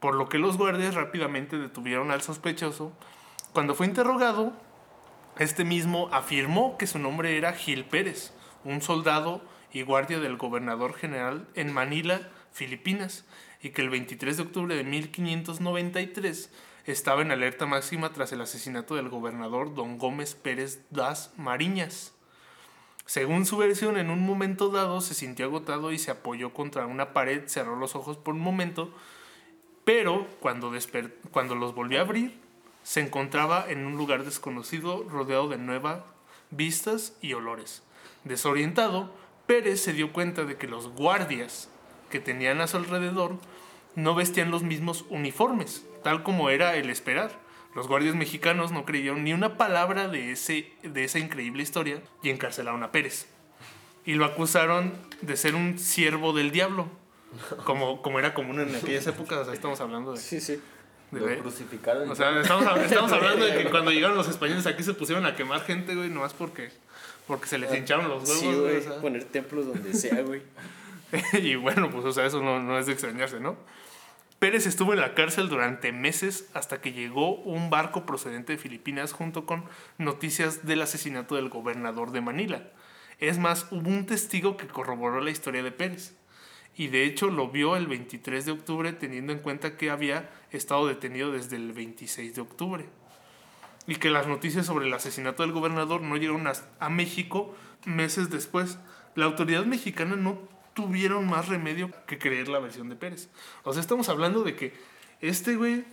[0.00, 2.92] Por lo que los guardias rápidamente detuvieron al sospechoso.
[3.52, 4.52] Cuando fue interrogado,
[5.38, 8.32] este mismo afirmó que su nombre era Gil Pérez,
[8.64, 13.24] un soldado y guardia del gobernador general en Manila, Filipinas,
[13.62, 16.50] y que el 23 de octubre de 1593
[16.86, 22.14] estaba en alerta máxima tras el asesinato del gobernador don Gómez Pérez das Mariñas.
[23.06, 27.12] Según su versión, en un momento dado se sintió agotado y se apoyó contra una
[27.12, 28.92] pared, cerró los ojos por un momento,
[29.86, 32.36] pero cuando, los volvió a abrir,
[32.82, 36.06] se encontraba en un lugar desconocido rodeado de nueva
[36.50, 37.84] vistas y olores.
[38.24, 39.14] Desorientado,
[39.46, 41.70] Pérez se dio cuenta de que los guardias
[42.10, 43.38] que tenían a su alrededor
[43.94, 47.38] no vestían los mismos uniformes, tal como era el esperar.
[47.76, 52.30] Los guardias mexicanos no creyeron ni una palabra de, ese, de esa increíble historia y
[52.30, 53.28] encarcelaron a Pérez.
[54.04, 56.88] Y lo acusaron de ser un siervo del diablo,
[57.64, 59.38] como, como era común en aquellas épocas.
[59.38, 60.60] O sea, estamos hablando de, Sí, sí.
[61.10, 62.10] de Lo crucificaron.
[62.10, 65.36] o sea, estamos, estamos hablando de que cuando llegaron los españoles aquí se pusieron a
[65.36, 66.70] quemar gente, güey, nomás porque,
[67.26, 68.76] porque se les hincharon los huevos, Sí, güey, güey.
[68.76, 69.00] o sea.
[69.00, 70.42] Poner templos donde sea, güey.
[71.42, 73.56] y bueno, pues o sea, eso no, no es de extrañarse, ¿no?
[74.38, 79.12] Pérez estuvo en la cárcel durante meses hasta que llegó un barco procedente de Filipinas
[79.12, 79.64] junto con
[79.96, 82.68] noticias del asesinato del gobernador de Manila.
[83.18, 86.15] Es más, hubo un testigo que corroboró la historia de Pérez.
[86.76, 90.86] Y de hecho lo vio el 23 de octubre teniendo en cuenta que había estado
[90.86, 92.84] detenido desde el 26 de octubre.
[93.86, 98.30] Y que las noticias sobre el asesinato del gobernador no llegaron a, a México meses
[98.30, 98.78] después.
[99.14, 100.38] La autoridad mexicana no
[100.74, 103.30] tuvieron más remedio que creer la versión de Pérez.
[103.62, 104.74] O sea, estamos hablando de que
[105.22, 105.84] este güey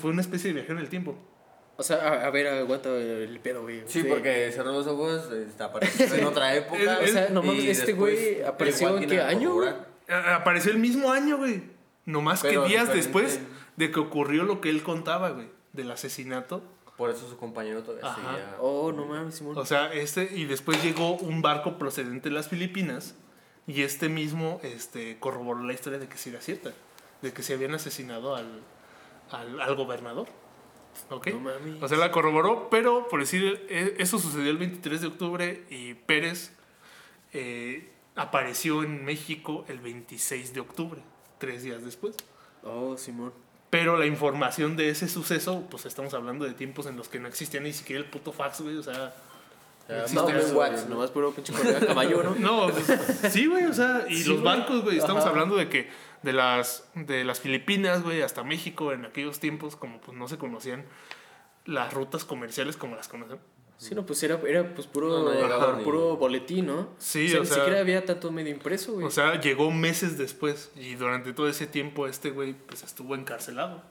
[0.00, 1.18] fue una especie de viajero en el tiempo.
[1.76, 3.82] O sea, a, a ver, aguanta el pedo, güey.
[3.86, 7.00] Sí, porque cerró los ojos, este, apareció en otra época.
[7.02, 9.68] O sea, no mames, y este güey apareció en qué año, güey?
[10.08, 11.62] Apareció el mismo año, güey.
[12.04, 12.96] No más que Pero días diferente.
[13.08, 13.40] después
[13.76, 16.62] de que ocurrió lo que él contaba, güey, del asesinato.
[16.96, 18.16] Por eso su compañero todavía Ajá.
[18.16, 18.56] seguía.
[18.60, 19.58] Oh, no mames, Simón.
[19.58, 23.16] O sea, este, y después llegó un barco procedente de las Filipinas
[23.66, 26.72] y este mismo este, corroboró la historia de que sí era cierta,
[27.20, 28.62] de que se habían asesinado al,
[29.30, 30.28] al, al gobernador.
[31.10, 31.26] ¿Ok?
[31.34, 31.82] No mames.
[31.82, 35.92] O sea, la corroboró, pero por decir, e- eso sucedió el 23 de octubre y
[35.94, 36.52] Pérez
[37.34, 41.00] eh, apareció en México el 26 de octubre,
[41.38, 42.16] tres días después.
[42.64, 43.32] Oh, Simón.
[43.70, 47.28] Pero la información de ese suceso, pues estamos hablando de tiempos en los que no
[47.28, 49.14] existía ni siquiera el puto fax, güey, o sea...
[49.88, 50.96] Existe no, WhatsApp, ¿no?
[50.96, 52.34] Nomás puro pinche correo de caballo, ¿no?
[52.34, 54.56] No, pues, sí, güey, o sea, y Sí, los güey.
[54.56, 55.30] barcos, güey, estamos Ajá.
[55.30, 55.88] hablando de que
[56.22, 60.38] de las, de las Filipinas, güey, hasta México en aquellos tiempos, como pues no se
[60.38, 60.84] conocían
[61.66, 63.38] las rutas comerciales como las conocen.
[63.78, 66.88] Sí, no, pues era, era pues puro, No, no ajá, ni- puro boletín, ¿no?
[66.98, 69.06] Sí, o sea, o ni sea- siquiera había tanto medio impreso, güey.
[69.06, 73.82] O sea, llegó meses después y durante todo ese tiempo este güey pues estuvo encarcelado.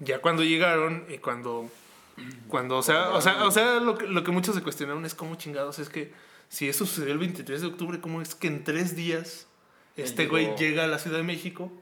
[0.00, 1.70] Ya cuando llegaron y cuando
[2.48, 5.14] cuando o sea, o sea, o sea, lo que, lo que muchos se cuestionaron es
[5.14, 6.12] cómo chingados es que
[6.48, 9.46] si eso sucedió el 23 de octubre, cómo es que en tres días
[9.96, 11.72] este llegó- güey llega a la Ciudad de México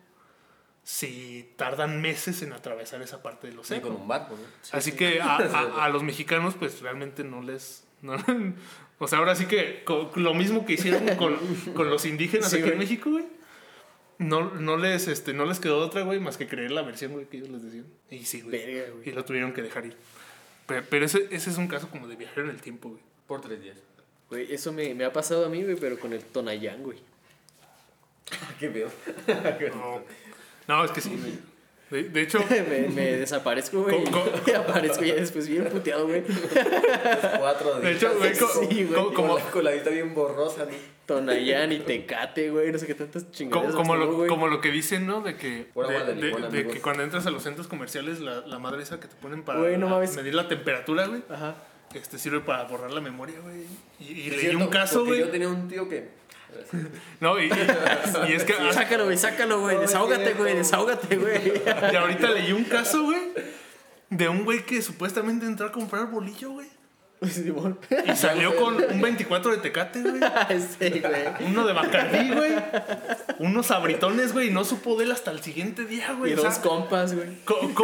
[0.85, 3.83] si tardan meses en atravesar esa parte del Sí, océano.
[3.89, 4.77] con un barco, ¿no?
[4.77, 7.85] Así que a, a- a los mexicanos, pues realmente no les.
[8.03, 8.17] no-
[8.99, 9.85] o sea, ahora sí que
[10.17, 11.37] lo mismo que hicieron con,
[11.75, 12.79] con los indígenas Sí, aquí en.
[12.79, 13.25] México, güey.
[14.19, 17.27] No, no, les, este, no les quedó otra, güey, más que creer la versión, güey,
[17.27, 17.87] que ellos les decían.
[18.11, 18.53] Y sí, güey.
[18.65, 19.09] Verga, güey.
[19.09, 19.97] Y lo tuvieron que dejar ir.
[20.67, 23.03] Pero, pero ese, ese es un caso como de viajero en el tiempo, güey.
[23.27, 23.77] Por tres días.
[24.31, 26.99] Güey, eso me, me ha pasado a mí, güey, pero con el Tonayán, güey.
[28.61, 28.91] Qué veo.
[29.75, 30.03] No,
[30.79, 31.53] no es que sí, güey.
[31.91, 34.05] De, de hecho, me, me desaparezco, güey.
[34.05, 34.27] ¿Cómo- cómo?
[34.47, 36.23] Y aparezco ya después bien puteado, güey.
[37.39, 37.97] Cuatro de días.
[38.03, 38.95] hecho, güey, co- Sí, güey.
[38.95, 40.71] co- como, Con la coladita bien borrosa, ¿no?
[41.07, 42.73] Tonayán y Tecate, güey.
[42.73, 43.75] No sé qué tantas Co- chingaderas.
[43.75, 45.21] como, lo, como lo que dicen, ¿no?
[45.21, 46.73] De que, Pura de, agua de de- limón, de amigos.
[46.75, 49.59] que cuando entras a los centros comerciales, la, la madre esa que te ponen para
[49.61, 50.17] Güey, no mames.
[50.17, 51.57] medir la temperatura, güey, Ajá.
[51.95, 53.65] este sirve para borrar la memoria, güey.
[54.01, 55.21] Y, y leí cierto, un caso, güey.
[55.21, 56.23] Yo tenía un tío que.
[57.21, 59.77] No, y, y- y es que ah, Sácalo, güey, sácalo, güey.
[59.77, 61.53] No, Desahógate, güey, desahógate, güey.
[61.93, 63.21] y ahorita leí un caso, güey,
[64.11, 66.69] de un güey que supuestamente entró a comprar bolillo, güey.
[67.29, 67.79] Simón.
[68.07, 70.21] Y salió con un 24 de tecate, güey.
[70.79, 71.49] Sí, güey.
[71.49, 72.53] Uno de Bacardí, güey.
[73.39, 74.49] Unos abritones, güey.
[74.49, 76.33] Y no supo de él hasta el siguiente día, güey.
[76.33, 77.29] Y O sea, dos compas, güey.
[77.45, 77.75] ¿cómo,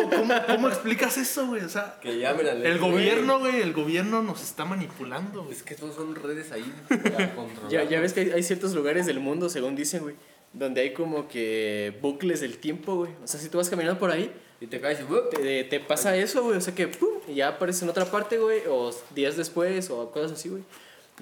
[0.46, 1.62] cómo explicas eso, güey?
[1.62, 2.66] O sea, Que llamen al.
[2.66, 5.56] El gobierno, güey, el gobierno nos está manipulando, güey.
[5.56, 7.70] Es que estos son redes ahí para controlar.
[7.70, 10.16] Ya, ya ves que hay, hay ciertos lugares del mundo, según dicen, güey,
[10.58, 13.12] donde hay como que bucles del tiempo, güey.
[13.22, 15.04] O sea, si tú vas caminando por ahí, Y te caes y.
[15.04, 15.30] ¡wup!
[15.30, 16.56] te, te pasa eso, güey.
[16.56, 20.10] O sea que, pum, y ya aparece en otra parte, güey, o días después, o
[20.10, 20.62] cosas así, güey.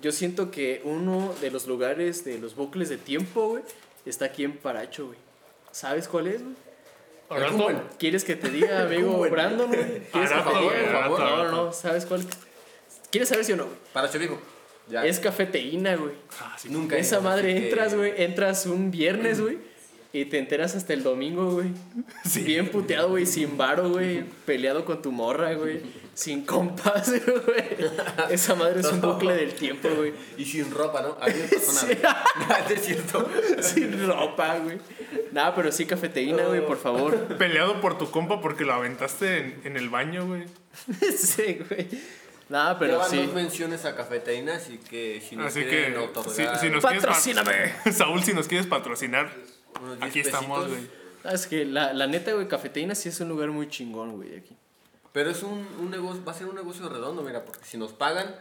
[0.00, 3.62] Yo siento que uno de los lugares de los bucles de tiempo, güey,
[4.06, 5.18] está aquí en Paracho, güey.
[5.70, 6.54] ¿Sabes cuál es, güey?
[7.28, 9.18] Ahora ¿Cómo to- en- ¿Quieres que te diga, amigo.
[9.28, 9.80] Brandon, güey?
[10.12, 11.46] ¿Quieres que Arato, te diga, por favor?
[11.50, 12.22] No, no, ¿sabes cuál?
[13.10, 13.76] ¿Quieres saber si o no, güey?
[13.92, 14.38] Para Chovijo.
[14.88, 15.04] Ya.
[15.04, 16.12] Es cafeteína, güey.
[16.40, 16.68] Ah, sí.
[16.70, 16.96] Nunca.
[16.96, 19.58] Esa madre que- entras, güey, entras un viernes, güey,
[20.12, 21.68] y te enteras hasta el domingo, güey.
[22.44, 25.80] Bien puteado, güey, sin varo, güey, peleado con tu morra, güey,
[26.14, 27.64] sin compas, güey.
[28.30, 30.12] Esa madre es un bucle del tiempo, güey.
[30.38, 31.18] Y sin ropa, ¿no?
[31.20, 31.86] A mí me pasó.
[31.86, 33.28] No, es cierto.
[33.60, 34.78] Sin ropa, güey.
[35.32, 37.14] Nada, pero sí cafeteína, güey, por favor.
[37.36, 40.44] Peleado por tu compa porque lo aventaste en, en el baño, güey.
[41.18, 41.88] Sí, güey.
[42.48, 43.16] Nada, pero Llevan sí.
[43.16, 46.82] dos menciones a cafeína, así que si nos Así quieren que otorgar si, si nos
[46.82, 47.74] ¡Patrocíname!
[47.92, 49.32] Saúl, si nos quieres patrocinar,
[49.80, 50.86] unos 10 aquí estamos, pesitos.
[50.86, 51.06] güey.
[51.24, 54.36] Ah, es que la, la neta, güey, Cafeteína sí es un lugar muy chingón, güey,
[54.36, 54.56] aquí.
[55.12, 57.92] Pero es un, un negocio, va a ser un negocio redondo, mira, porque si nos
[57.92, 58.36] pagan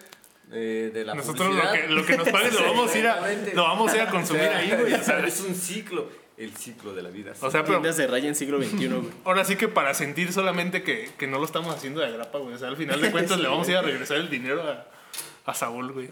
[0.52, 3.08] eh, de la Nosotros lo publicidad, que, lo que nos paguen lo vamos a ir
[3.08, 4.94] a, lo vamos a, ir a consumir O sea, ahí, güey.
[4.94, 7.34] O sea, es un ciclo, el ciclo de la vida.
[7.40, 9.12] o sea, pero Tiendas de raya en siglo XXI, güey.
[9.24, 12.56] ahora sí que para sentir solamente que, que no lo estamos haciendo de agrapa, güey.
[12.56, 14.86] O sea, al final de cuentas le vamos a ir a regresar el dinero a,
[15.46, 16.10] a Saúl, güey.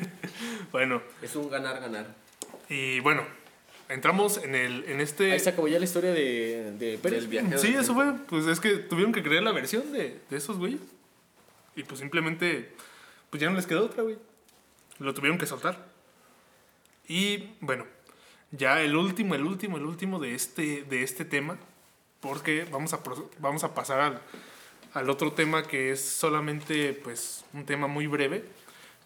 [0.72, 2.06] bueno, es un ganar-ganar.
[2.68, 3.24] y bueno,
[3.88, 7.28] entramos en el en este Ahí se acabó ya la historia de, de Pérez.
[7.30, 8.12] Del Sí, eso fue.
[8.28, 10.80] Pues es que tuvieron que crear la versión de, de esos güeyes.
[11.76, 12.72] Y pues simplemente,
[13.30, 14.16] pues ya no les quedó otra, güey.
[14.98, 15.86] Lo tuvieron que soltar.
[17.06, 17.84] Y bueno,
[18.52, 21.58] ya el último, el último, el último de este, de este tema.
[22.20, 23.00] Porque vamos a,
[23.38, 24.22] vamos a pasar al,
[24.94, 28.44] al otro tema que es solamente pues un tema muy breve.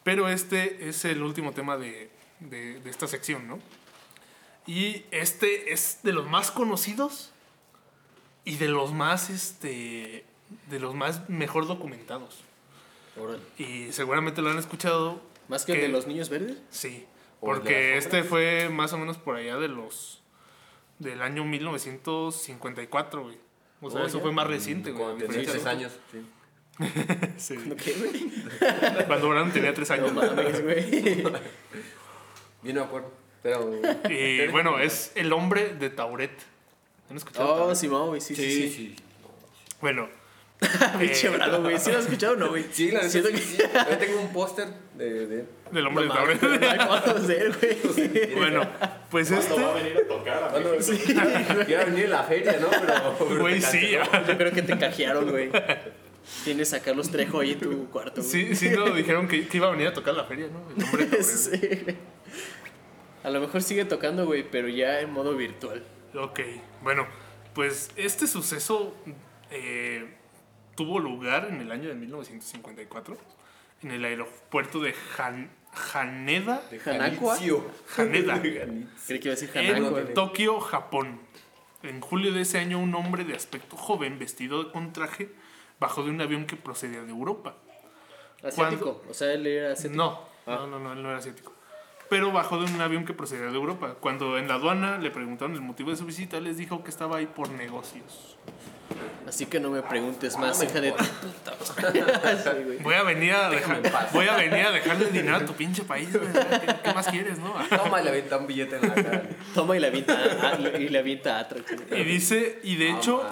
[0.05, 3.59] Pero este es el último tema de, de, de esta sección, ¿no?
[4.67, 7.33] Y este es de los más conocidos
[8.45, 10.25] y de los más, este,
[10.71, 12.39] de los más mejor documentados.
[13.21, 13.41] Órale.
[13.59, 15.21] Y seguramente lo han escuchado.
[15.49, 16.59] ¿Más que el que- de los niños verdes?
[16.71, 17.07] Sí, ¿O el
[17.41, 20.23] porque este fue más o menos por allá de los,
[20.99, 23.39] del año 1954, güey.
[23.81, 24.23] O sea, Oh, eso ya.
[24.23, 25.05] fue más reciente, güey.
[25.05, 25.93] Cuando tenía tres años.
[26.13, 26.27] Sí.
[27.37, 28.31] Sí, ¿Qué, güey?
[29.07, 30.13] cuando Brandon tenía tres No años.
[30.15, 30.91] mames, güey.
[32.63, 33.11] Bien de acuerdo.
[33.43, 33.71] Pero.
[34.11, 36.31] Y bueno, es el hombre de Tauret.
[37.11, 37.67] ¿Han escuchado?
[37.67, 37.75] Oh?
[37.75, 38.71] Simón, güey, sí, sí, sí.
[38.71, 38.97] sí.
[39.81, 40.09] Bueno,
[40.99, 41.79] Pinche Eh, bravo, güey.
[41.79, 42.65] ¿Sí lo has escuchado o no, güey?
[42.71, 43.41] Sí, la Siento sí, que...
[43.41, 43.59] sí.
[43.91, 45.45] Yo tengo un póster de, de.
[45.73, 46.61] del hombre No de mames, Tauret.
[46.61, 48.35] no hay fotos de él, güey.
[48.35, 48.69] bueno,
[49.11, 51.65] pues ¿Cuándo va a este, venir a tocar a Cuando México?
[51.67, 52.69] quiera venir en la feria, ¿no?
[52.71, 53.41] Pero.
[53.41, 53.91] güey, sí,
[54.29, 55.51] Yo creo que te cajearon, güey.
[56.45, 58.31] Tienes a Carlos Trejo ahí en tu cuarto, güey.
[58.31, 60.63] sí, sí nos dijeron que, que iba a venir a tocar la feria, ¿no?
[60.77, 61.23] El hombre de.
[61.25, 61.59] Sí.
[63.25, 65.83] A lo mejor sigue tocando, güey, pero ya en modo virtual.
[66.15, 66.41] Ok,
[66.83, 67.07] bueno,
[67.55, 68.95] pues este suceso
[69.51, 70.07] eh,
[70.77, 73.17] tuvo lugar en el año de 1954
[73.83, 75.51] en el aeropuerto de Han-
[75.95, 77.37] Haneda, De ¿Hanakua?
[77.97, 80.15] Haneda, Creí que iba a decir en Hanako, güey.
[80.15, 81.21] Tokio, Japón.
[81.83, 85.31] En julio de ese año, un hombre de aspecto joven, vestido con traje,
[85.79, 87.55] bajó de un avión que procedía de Europa.
[88.43, 89.03] Asiático.
[89.09, 89.97] O sea, él era asiático.
[89.97, 90.57] No, Ah.
[90.61, 91.53] no, no, no, él no era asiático.
[92.09, 93.95] Pero bajó de un avión que procedía de Europa.
[94.01, 97.19] Cuando en la aduana le preguntaron el motivo de su visita, les dijo que estaba
[97.19, 98.37] ahí por negocios.
[99.27, 101.57] Así que no me preguntes más, No me hija de puta.
[101.93, 102.79] Sí.
[102.83, 106.13] Voy a venir a dejar, voy a venir a dejarle dinero a tu pinche país,
[106.13, 106.33] güey.
[106.33, 107.55] ¿Qué, qué más quieres, no?
[107.69, 109.23] Toma y le avienta un billete en la cara.
[109.55, 111.49] Toma y la avienta, y le avienta a.
[111.97, 113.25] Y dice, y de hecho,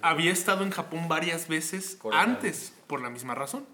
[0.00, 3.66] había estado en Japón varias veces antes, por la misma razón.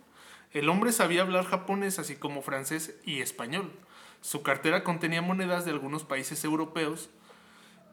[0.53, 3.71] El hombre sabía hablar japonés, así como francés y español.
[4.21, 7.11] Su cartera contenía monedas de algunos países europeos,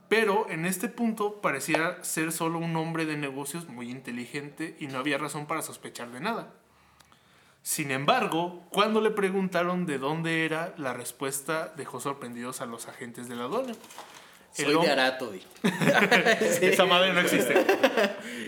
[0.09, 4.99] pero en este punto parecía ser solo un hombre de negocios muy inteligente y no
[4.99, 6.53] había razón para sospechar de nada.
[7.63, 13.27] Sin embargo, cuando le preguntaron de dónde era, la respuesta dejó sorprendidos a los agentes
[13.27, 13.73] de la aduana.
[14.57, 15.41] El Soy de Arato, güey.
[16.61, 17.55] Esa madre no existe.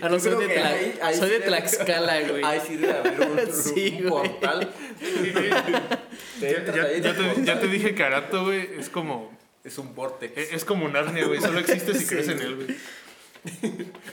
[0.00, 2.44] Ah, no, soy de, que Tla- ahí- ahí soy sí de debe- Tlaxcala, güey.
[2.44, 4.72] Ahí sí debe haber un, Sí, un portal.
[6.40, 9.36] Te, ya te dije que Arato, güey, es como.
[9.68, 10.36] Es un vortex.
[10.36, 11.40] Es es como Narnia, güey.
[11.40, 12.06] Solo existe si Sí.
[12.06, 12.76] crees en él, güey.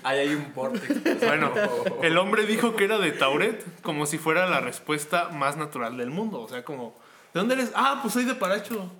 [0.04, 1.20] Ahí hay un vortex.
[1.22, 1.52] Bueno,
[2.04, 6.12] el hombre dijo que era de Tauret, como si fuera la respuesta más natural del
[6.12, 6.42] mundo.
[6.42, 6.96] O sea, como.
[7.34, 7.72] ¿De dónde eres?
[7.74, 8.92] Ah, pues soy de Paracho.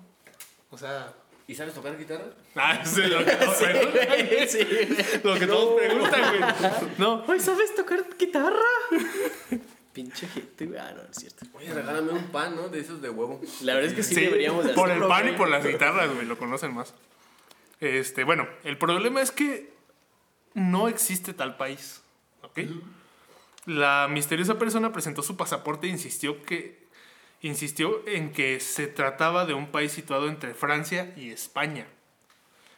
[0.70, 1.12] O sea.
[1.48, 2.24] ¿Y sabes tocar guitarra?
[2.56, 4.48] Ah, eso es lo que todos preguntan.
[4.48, 5.22] Sí, güey.
[5.22, 6.80] Lo que todos preguntan, güey.
[6.98, 7.24] No.
[7.28, 8.56] Oye, ¿sabes tocar guitarra?
[9.96, 10.78] Pinche gente, güey.
[10.78, 11.46] Ah, no, no es cierto.
[11.54, 12.68] Oye, regálame un pan, ¿no?
[12.68, 13.40] De esos de huevo.
[13.62, 16.14] La verdad es que sí, Sí, deberíamos de por el pan y por las guitarras,
[16.14, 16.92] güey, lo conocen más.
[17.80, 19.72] Este, bueno, el problema es que
[20.52, 22.02] no existe tal país,
[22.42, 22.58] ¿ok?
[23.64, 26.84] La misteriosa persona presentó su pasaporte e insistió que
[27.40, 31.86] insistió en que se trataba de un país situado entre Francia y España.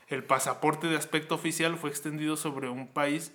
[0.07, 3.33] El pasaporte de aspecto oficial fue extendido sobre un país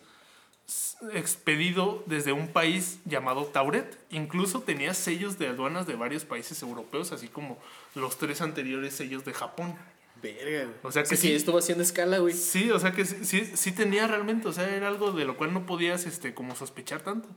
[1.13, 3.97] expedido desde un país llamado Tauret.
[4.09, 7.57] Incluso tenía sellos de aduanas de varios países europeos, así como
[7.95, 9.75] los tres anteriores sellos de Japón.
[10.21, 10.71] Verga.
[10.83, 11.27] O sea que sí.
[11.27, 11.33] sí.
[11.33, 12.33] estuvo haciendo escala, güey.
[12.33, 15.35] Sí, o sea que sí, sí, sí tenía realmente, o sea, era algo de lo
[15.35, 17.27] cual no podías este, como sospechar tanto.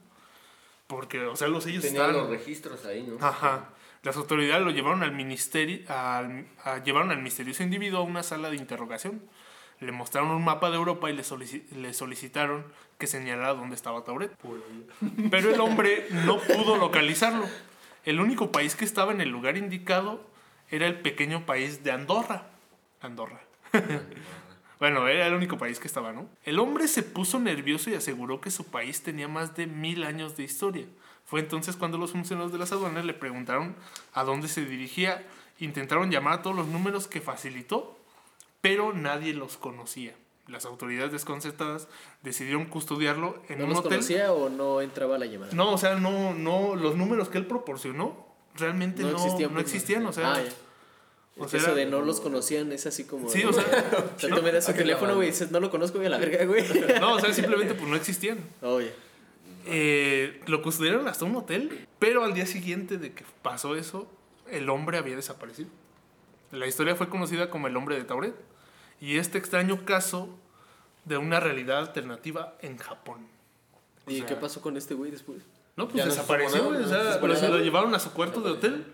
[0.87, 2.17] Porque, o sea, los sellos Tenía estaban...
[2.23, 3.25] los registros ahí, ¿no?
[3.27, 3.71] Ajá.
[4.05, 8.51] Las autoridades lo llevaron al ministerio, al, a- llevaron al misterioso individuo a una sala
[8.51, 9.21] de interrogación.
[9.81, 12.65] Le mostraron un mapa de Europa y le, solici- le solicitaron
[12.99, 14.33] que señalara dónde estaba Tauret.
[15.31, 17.47] Pero el hombre no pudo localizarlo.
[18.05, 20.21] El único país que estaba en el lugar indicado
[20.71, 22.47] era el pequeño país de Andorra.
[23.03, 23.41] Andorra.
[24.81, 26.29] bueno, era el único país que estaba, ¿no?
[26.45, 30.37] El hombre se puso nervioso y aseguró que su país tenía más de mil años
[30.37, 30.87] de historia.
[31.25, 33.75] Fue entonces cuando los funcionarios de las aduanas le preguntaron
[34.15, 35.25] a dónde se dirigía.
[35.59, 37.99] Intentaron llamar a todos los números que facilitó,
[38.67, 40.15] pero nadie los conocía.
[40.49, 41.89] Las autoridades desconcertadas
[42.23, 43.93] decidieron custodiarlo en ¿No un los hotel.
[43.93, 45.53] conocía o no entraba la llamada?
[45.55, 50.07] No, o sea, no, no, los números que él proporcionó realmente no, no existían, existían.
[50.07, 50.43] o sea, Ah,
[51.39, 53.29] o sea, eso de no los conocían es así como.
[53.29, 53.63] Sí, o sea,
[54.17, 55.99] O sea, tú me das su ¿a qué teléfono, güey, y dices, no lo conozco,
[55.99, 56.65] güey, a la verga, güey.
[57.01, 58.39] no, o sea, simplemente pues no existían.
[58.63, 58.93] Oye.
[59.67, 64.11] Eh, lo custodiaron hasta un hotel, pero al día siguiente de que pasó eso,
[64.51, 65.69] el hombre había desaparecido.
[66.53, 68.35] La historia fue conocida como el hombre de Tauret
[69.01, 70.29] y este extraño caso
[71.05, 73.27] de una realidad alternativa en Japón.
[74.07, 75.43] ¿Y sea- qué pasó con este güey después?
[75.77, 77.49] No, pues no desapareció, nada, o sea, lo, desapareció.
[77.49, 78.87] lo llevaron a su cuarto de hotel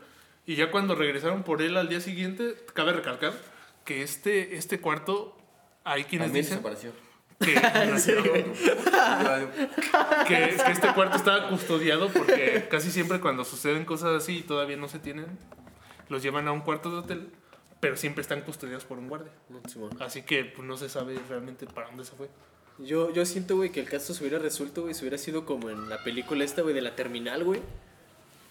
[0.47, 3.33] y ya cuando regresaron por él al día siguiente, cabe recalcar
[3.85, 5.37] que este, este cuarto,
[5.85, 6.93] hay quienes También dicen desapareció.
[7.39, 7.55] que,
[10.29, 14.77] que, que este cuarto estaba custodiado porque casi siempre cuando suceden cosas así y todavía
[14.77, 15.27] no se tienen,
[16.09, 17.31] los llevan a un cuarto de hotel,
[17.83, 19.33] pero siempre están custodiados por un guardia.
[19.99, 22.29] Así que pues, no se sabe realmente para dónde se fue.
[22.79, 25.69] Yo, yo siento, güey, que el caso se hubiera resuelto, güey, si hubiera sido como
[25.69, 27.61] en la película esta, güey, de la terminal, güey.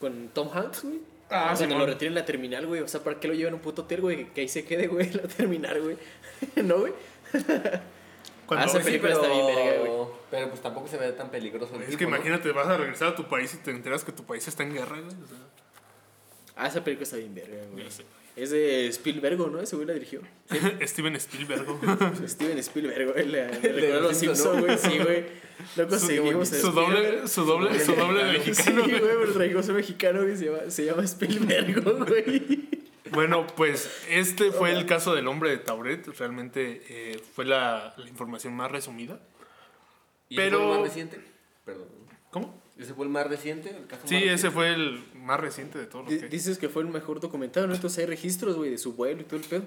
[0.01, 0.99] Con Tom Hanks, güey.
[1.29, 1.79] Ah, Cuando Simón.
[1.79, 2.81] lo retiran en la terminal, güey.
[2.81, 4.33] O sea, ¿para qué lo llevan a un puto hotel, güey?
[4.33, 5.97] Que ahí se quede, güey, en la terminal, güey.
[6.65, 6.93] ¿No, güey?
[8.45, 10.07] Cuando- Ah, esa sí, película está bien verga, güey.
[10.29, 12.09] Pero pues tampoco se ve tan peligroso el es tipo, que ¿no?
[12.17, 14.73] imagínate, vas a regresar a tu país y te enteras que tu país está en
[14.73, 15.15] guerra, güey.
[15.23, 15.37] o sea,
[16.57, 17.85] Ah, esa película está bien verga, güey.
[17.85, 18.03] ya sé.
[18.35, 19.59] Es de Spielberg, ¿no?
[19.59, 20.21] Ese güey la dirigió.
[20.81, 21.65] Steven Spielberg.
[22.27, 23.27] Steven Spielberg, güey.
[23.27, 23.43] Le,
[23.93, 24.77] a los Simpsons, Simpson, güey.
[24.77, 25.25] Sí, güey.
[25.75, 28.81] No conseguimos su doble, su doble, su doble Sí, mexicano.
[28.83, 32.69] güey, pero el raigoso mexicano, güey, se llama, se llama Spielberg, güey.
[33.11, 36.07] Bueno, pues este fue el caso del hombre de Tauret.
[36.17, 39.19] Realmente eh, fue la, la información más resumida.
[40.29, 41.19] ¿Y Pero- el más reciente?
[41.65, 41.87] Perdón.
[42.31, 42.60] ¿Cómo?
[42.77, 43.69] ¿Ese fue el más reciente?
[43.75, 46.27] El caso Sí, más ese fue el más reciente de todos que...
[46.29, 47.73] Dices que fue el mejor documentado, ¿no?
[47.75, 49.63] Entonces hay registros, güey, de su vuelo y todo el pedo.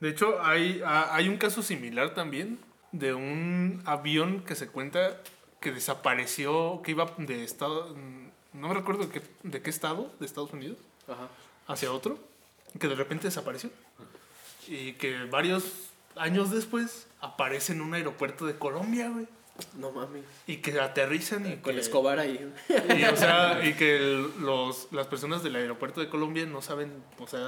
[0.00, 2.58] De hecho, hay, ha- hay un caso similar también
[2.92, 5.20] de un avión que se cuenta
[5.60, 7.94] que desapareció, que iba de estado...
[8.52, 11.28] No me recuerdo de qué, de qué estado, de Estados Unidos, Ajá.
[11.68, 12.18] hacia otro,
[12.80, 13.70] que de repente desapareció.
[14.66, 15.64] Y que varios
[16.16, 19.28] años después aparece en un aeropuerto de Colombia, güey.
[19.76, 20.24] No mames.
[20.46, 22.52] Y que aterrizan y Con que, Escobar ahí.
[22.68, 27.02] y, o sea, y que el- los, las personas del aeropuerto de Colombia no saben,
[27.18, 27.40] o sea,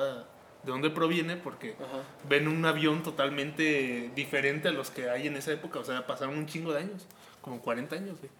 [0.63, 2.03] de dónde proviene porque Ajá.
[2.29, 5.79] ven un avión totalmente diferente a los que hay en esa época.
[5.81, 7.07] O sea, pasaron un chingo de años,
[7.41, 8.31] como 40 años, güey.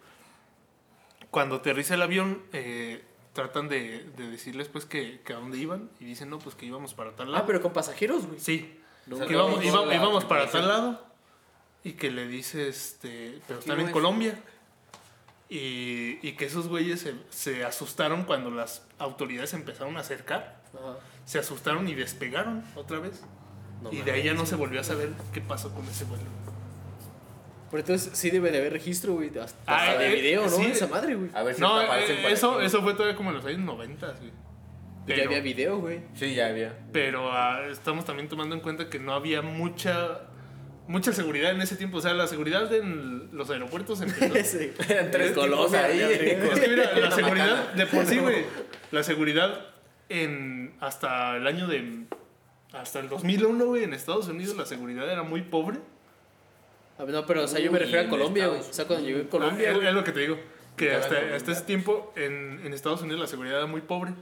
[1.29, 5.89] Cuando aterriza el avión, eh, tratan de, de decirles pues que, que a dónde iban
[5.99, 7.43] y dicen, no, pues que íbamos para tal lado.
[7.43, 8.39] Ah, pero con pasajeros, güey.
[8.39, 11.12] Sí, No, íbamos, íbamos para tal lado
[11.83, 13.91] y que le dice, este, pero están en.
[13.91, 14.39] Colombia.
[15.49, 20.61] Y, y que esos güeyes se, se asustaron cuando las autoridades empezaron a acercar.
[20.73, 20.97] Ajá.
[21.25, 23.21] Se asustaron y despegaron otra vez.
[23.81, 26.23] No y de ahí ya no se volvió a saber qué pasó con ese vuelo.
[27.69, 29.29] Pero entonces sí debe de haber registro, güey.
[29.37, 30.49] Hasta, Ah, de eh, video, ¿no?
[30.49, 30.65] sí.
[30.65, 31.29] Esa madre, güey.
[31.33, 32.65] A ver si No, eh, eso, aquí.
[32.65, 34.31] eso fue todavía como en los años 90, güey.
[35.05, 35.99] Ya había video, güey.
[36.15, 36.77] Sí, ya había.
[36.93, 40.21] pero ah, estamos también tomando en cuenta que no había mucha
[40.87, 41.97] mucha seguridad en ese tiempo.
[41.97, 44.35] O sea, la seguridad en los aeropuertos empezó.
[44.35, 44.73] Ese.
[44.89, 46.01] Eran tres Es ahí.
[46.01, 48.45] Es que mira, la seguridad de por sí, güey.
[48.91, 49.65] La seguridad
[50.09, 52.03] en hasta el año de
[52.73, 55.79] hasta el 2001, güey, en Estados Unidos la seguridad era muy pobre.
[56.99, 58.59] A ver, no, pero o sea, yo me refiero a Colombia, güey.
[58.59, 59.87] O sea, cuando llegué a Ah, Colombia, es, güey.
[59.87, 60.37] es lo que te digo,
[60.77, 64.13] que hasta, hasta ese tiempo en, en Estados Unidos la seguridad era muy pobre.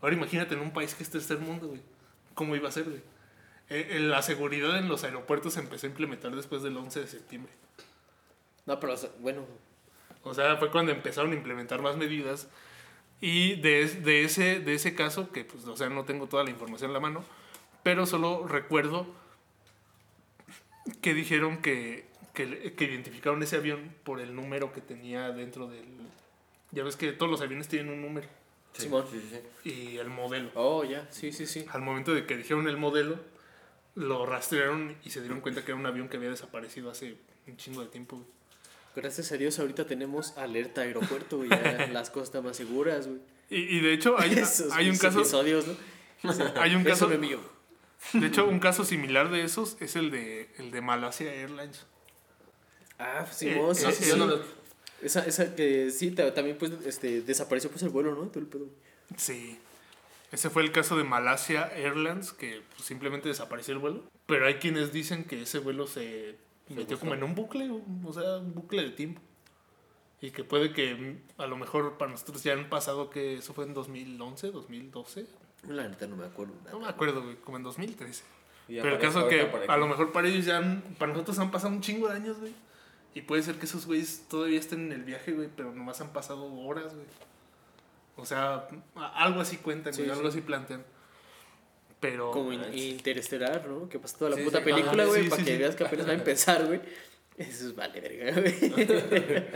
[0.00, 1.80] Ahora imagínate en un país que es tercer mundo, güey.
[2.34, 3.00] ¿Cómo iba a ser, güey?
[3.70, 7.06] Eh, eh, la seguridad en los aeropuertos se empezó a implementar después del 11 de
[7.06, 7.52] septiembre.
[8.66, 9.44] No, pero bueno.
[10.22, 12.48] O sea, fue cuando empezaron a implementar más medidas.
[13.20, 16.42] Y de, es- de, ese, de ese caso, que pues, o sea, no tengo toda
[16.44, 17.24] la información en la mano,
[17.82, 19.06] pero solo recuerdo
[21.00, 25.84] que dijeron que, que, que identificaron ese avión por el número que tenía dentro del...
[26.72, 28.26] Ya ves que todos los aviones tienen un número
[28.72, 29.04] Sí, Simón.
[29.10, 29.20] sí,
[29.64, 29.70] sí.
[29.70, 30.50] y el modelo.
[30.54, 31.06] Oh, ya.
[31.10, 31.66] Sí, sí, sí.
[31.72, 33.18] Al momento de que dijeron el modelo,
[33.94, 37.16] lo rastrearon y se dieron cuenta que era un avión que había desaparecido hace
[37.46, 38.24] un chingo de tiempo.
[38.96, 41.48] Gracias a Dios ahorita tenemos alerta aeropuerto, güey.
[41.48, 43.20] Ya las cosas están más seguras, güey.
[43.50, 45.20] Y, y de hecho hay, Esos hay un caso...
[45.20, 45.74] episodios, ¿no?
[46.60, 47.08] Hay un caso...
[47.08, 47.40] mío.
[48.12, 51.86] De hecho, un caso similar de esos es el de, el de Malasia Airlines.
[52.98, 54.18] Ah, pues, Eh, sí, eh, sí, yo sí.
[54.18, 54.42] no lo-
[55.02, 58.22] Esa, esa que sí, ta- también pues este, desapareció pues el vuelo, ¿no?
[58.28, 58.66] Todo el pedo.
[59.16, 59.58] Sí.
[60.32, 64.04] Ese fue el caso de Malasia Airlines, que pues, simplemente desapareció el vuelo.
[64.26, 66.36] Pero hay quienes dicen que ese vuelo se
[66.68, 67.68] metió como en un bucle,
[68.04, 69.20] o sea, un bucle de tiempo.
[70.20, 73.64] Y que puede que a lo mejor para nosotros ya han pasado que eso fue
[73.64, 75.26] en 2011, 2012.
[75.68, 76.54] La neta no me acuerdo.
[76.60, 76.72] nada.
[76.72, 78.22] No me acuerdo, güey, como en 2013.
[78.68, 81.50] Y Pero el caso que a lo mejor para ellos ya han, para nosotros han
[81.50, 82.54] pasado un chingo de años, güey.
[83.14, 86.12] Y puede ser que esos güeyes todavía estén en el viaje, güey, pero nomás han
[86.12, 87.06] pasado horas, güey.
[88.20, 88.68] O sea,
[89.14, 90.38] algo así cuentan, Sí, güey, algo sí.
[90.38, 90.84] así plantean.
[92.00, 93.88] Pero Como in- interestelar, ¿no?
[93.88, 94.64] Que pasa toda la Sí, puta sí.
[94.64, 95.58] película, Ajá, güey, sí, para sí, que sí.
[95.58, 96.80] veas que apenas va a empezar, güey.
[97.36, 99.46] Eso es vale, verga, güey.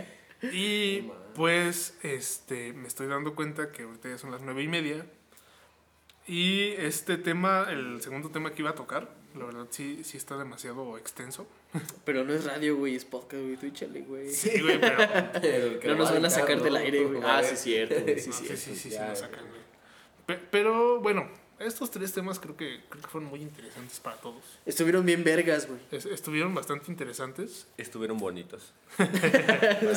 [0.53, 5.07] Y pues, este, me estoy dando cuenta que ahorita ya son las nueve y media.
[6.27, 10.39] Y este tema, el segundo tema que iba a tocar, la verdad sí, sí está
[10.39, 11.47] demasiado extenso.
[12.05, 13.57] Pero no es radio, güey, es podcast, güey.
[13.57, 14.31] Tú échale, güey.
[14.31, 14.97] Sí, güey, pero...
[15.43, 17.21] Pero No nos va van a sacar del aire, güey.
[17.25, 18.19] Ah, sí, cierto, güey.
[18.21, 18.57] Sí, No, sí, cierto.
[18.63, 19.17] sí, sí, sí, ya, güey.
[19.17, 19.61] sacan, güey.
[20.27, 24.43] Pe- Pero bueno, estos tres temas creo que, creo que fueron muy interesantes para todos.
[24.65, 25.81] Estuvieron bien vergas, güey.
[25.91, 27.67] Es- estuvieron bastante interesantes.
[27.77, 28.73] Estuvieron bonitos.
[28.97, 29.11] para,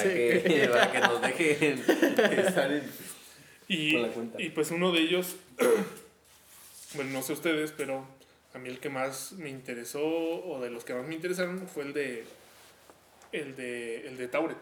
[0.03, 1.80] que, para que nos dejen
[2.45, 2.84] estar en...
[3.69, 4.41] Y, Con la cuenta.
[4.41, 5.36] y pues uno de ellos,
[6.96, 8.06] bueno, no sé ustedes, pero
[8.54, 11.84] a mí el que más me interesó, o de los que más me interesaron, fue
[11.84, 12.24] el de,
[13.32, 14.58] el de, el de Tauret.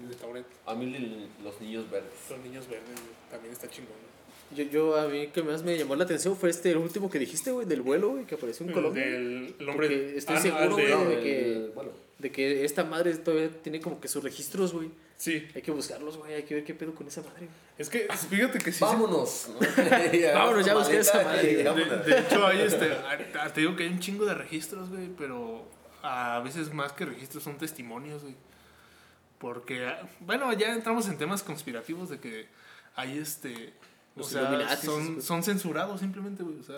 [0.00, 0.44] El de Tauret.
[0.66, 2.10] A mí el- los niños verdes.
[2.30, 2.88] Los niños verdes,
[3.30, 3.92] también está chingón.
[4.54, 7.18] Yo, yo, a mí que más me llamó la atención fue este, el último que
[7.18, 9.04] dijiste, güey, del vuelo, güey, que apareció en El Colombia.
[9.04, 10.16] del el hombre...
[10.18, 13.80] Estoy ah, seguro, de- güey, de el- que- bueno, De que esta madre todavía tiene
[13.80, 14.90] como que sus registros, güey.
[15.16, 16.34] Sí, Hay que buscarlos, güey.
[16.34, 17.48] Hay que ver qué pedo con esa madre.
[17.78, 18.80] es que fíjate que sí.
[18.80, 19.48] vámonos.
[19.48, 19.58] ¿no?
[20.34, 21.56] Vámonos, ya busqué esa madre.
[21.56, 22.90] De, de hecho, hay este.
[23.54, 25.66] Te digo que hay un chingo de registros, güey, pero
[26.02, 28.34] a veces más que registros son testimonios, güey.
[29.38, 32.46] Porque, ah, bueno, ya entramos en temas conspirativos de que
[32.94, 33.72] hay este.
[34.16, 36.58] O sea, son, son censurados simplemente, güey.
[36.60, 36.76] O sea,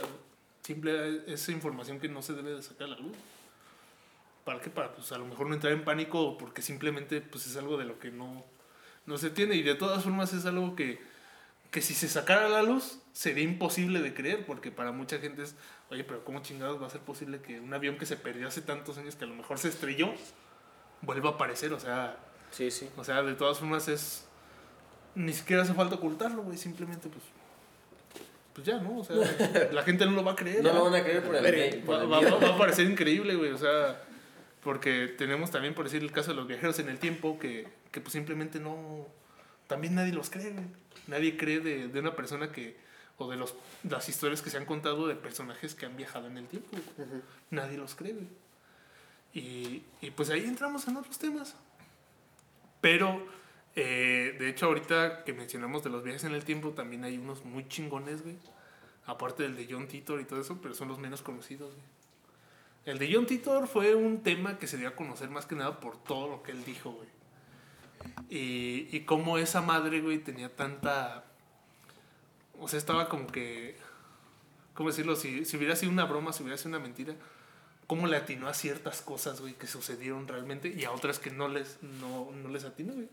[0.63, 3.17] simple esa información que no se debe de sacar a la luz.
[4.47, 4.71] ¿Para qué?
[4.71, 7.85] Para, pues, a lo mejor no entrar en pánico porque simplemente, pues, es algo de
[7.85, 8.47] lo que no,
[9.05, 9.57] no se tiene.
[9.57, 10.99] Y de todas formas es algo que,
[11.71, 15.43] que si se sacara a la luz sería imposible de creer porque para mucha gente
[15.43, 15.57] es,
[15.91, 18.63] oye, pero ¿cómo chingados va a ser posible que un avión que se perdió hace
[18.63, 20.13] tantos años que a lo mejor se estrelló
[21.03, 21.73] vuelva a aparecer?
[21.73, 22.17] O sea,
[22.53, 22.89] Sí, sí.
[22.97, 24.27] o sea, de todas formas es,
[25.17, 27.25] ni siquiera hace falta ocultarlo, güey, simplemente pues,
[28.55, 28.99] pues ya, ¿no?
[28.99, 29.17] O sea,
[29.73, 30.63] la gente no lo va a creer.
[30.63, 30.79] No ¿no?
[30.79, 32.41] lo van a creer por el, por Va, el va- miedo.
[32.41, 33.51] va a parecer increíble, güey.
[33.51, 34.03] O sea,
[34.67, 38.01] porque tenemos también, por decir, el caso de los viajeros en el tiempo, que, que
[38.01, 39.07] pues simplemente no.
[39.69, 40.67] También nadie los cree, güey.
[41.07, 42.77] Nadie cree de, de una persona que.
[43.17, 43.55] O de los,
[43.89, 46.77] las historias que se han contado de personajes que han viajado en el tiempo.
[47.51, 48.27] Nadie los cree, güey.
[49.33, 51.55] Y, y pues ahí entramos en otros temas.
[52.81, 53.25] Pero,
[53.77, 57.45] eh, de hecho, ahorita que mencionamos de los viajes en el tiempo, también hay unos
[57.45, 58.37] muy chingones, güey.
[59.05, 61.96] Aparte del de John Titor y todo eso, pero son los menos conocidos, güey.
[62.87, 65.81] El de John Titor fue un tema que se dio a conocer más que nada
[65.81, 67.09] por todo lo que él dijo, güey.
[68.31, 71.25] Y, y cómo esa madre, güey, tenía tanta...
[72.61, 73.77] O sea, estaba como que...
[74.75, 75.17] ¿Cómo decirlo?
[75.17, 77.15] Si, si hubiera sido una broma, si hubiera sido una mentira,
[77.89, 81.49] cómo le atinó a ciertas cosas, güey, que sucedieron realmente y a otras que no
[81.49, 83.09] les, no, no les atinó, güey.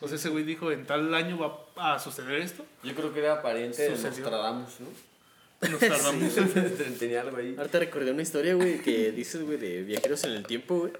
[0.00, 2.66] O sea, ese güey dijo, en tal año va a suceder esto.
[2.82, 4.22] Yo creo que era pariente de Sucedió.
[4.22, 5.13] Nostradamus, ¿no?
[5.70, 6.32] Nos tardamos.
[6.98, 7.54] Tenía algo ahí.
[7.56, 10.92] Ahorita recordé una historia, güey, que dices, güey, de viajeros en el tiempo, güey.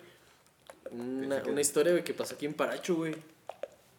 [0.91, 3.15] Una, una historia, güey, que pasó aquí en Paracho, güey.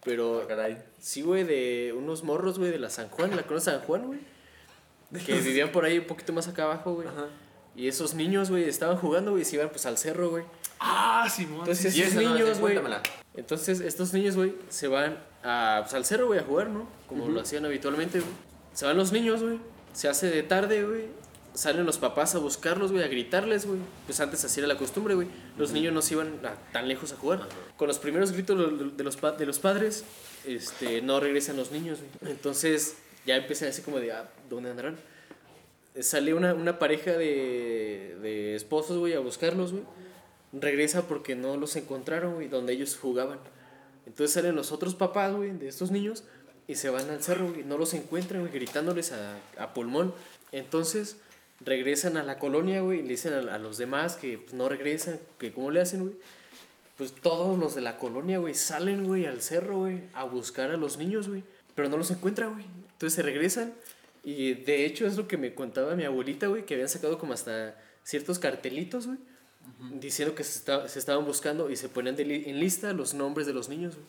[0.04, 0.78] Pero Ah, caray.
[1.00, 4.20] sí, güey, de unos morros, güey, de la San Juan, la conoces San Juan, güey.
[5.26, 7.08] Que vivían por ahí un poquito más acá abajo, güey.
[7.08, 7.28] Ajá.
[7.76, 10.44] Y esos niños, güey, estaban jugando, güey, y se iban pues al cerro, güey.
[10.80, 11.60] Ah, Simón.
[11.62, 12.80] Entonces, sí, esos niños, güey.
[13.36, 16.88] Entonces, estos niños, güey, se van a, pues, al cerro, güey, a jugar, ¿no?
[17.08, 18.32] Como lo hacían habitualmente, güey.
[18.74, 19.60] Se van los niños, güey.
[19.96, 21.06] Se hace de tarde, güey.
[21.54, 23.80] Salen los papás a buscarlos, güey, a gritarles, güey.
[24.06, 25.30] Pues antes así era la costumbre, güey.
[25.58, 27.48] Los niños no se iban a- tan lejos a jugar.
[27.78, 30.04] Con los primeros gritos de- los, pa- de los padres,
[30.46, 32.34] este, no regresan los niños, güey.
[32.34, 34.98] Entonces, ya empiezan así como de, ah, ¿dónde andarán?
[36.02, 39.84] Sale una, una pareja de, de esposos, güey, a buscarlos, güey.
[40.52, 43.40] Regresa porque no los encontraron, güey, donde ellos jugaban.
[44.06, 46.26] Entonces salen los otros papás, güey, de estos niños
[46.68, 47.64] y se van al cerro, güey.
[47.64, 50.14] No los encuentran, güey, gritándoles a, a pulmón.
[50.52, 51.18] Entonces
[51.62, 54.68] regresan a la colonia, güey, y le dicen a, a los demás que pues, no
[54.70, 56.16] regresan, que cómo le hacen, güey.
[56.98, 60.78] Pues todos los de la colonia, güey, salen, güey, al cerro, güey, a buscar a
[60.78, 61.44] los niños, güey.
[61.76, 62.66] Pero no los encuentran, güey.
[62.94, 63.74] Entonces se regresan
[64.24, 67.34] Y de hecho es lo que me contaba mi abuelita, güey, que habían sacado como
[67.34, 69.20] hasta ciertos cartelitos, güey,
[70.00, 73.14] diciendo que se, está- se estaban buscando y se ponían de li- en lista los
[73.14, 74.08] nombres de los niños, güey.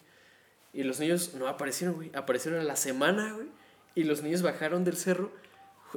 [0.76, 2.10] Y los niños no aparecieron, güey.
[2.14, 3.46] Aparecieron a la semana, güey.
[3.94, 5.32] Y los niños bajaron del cerro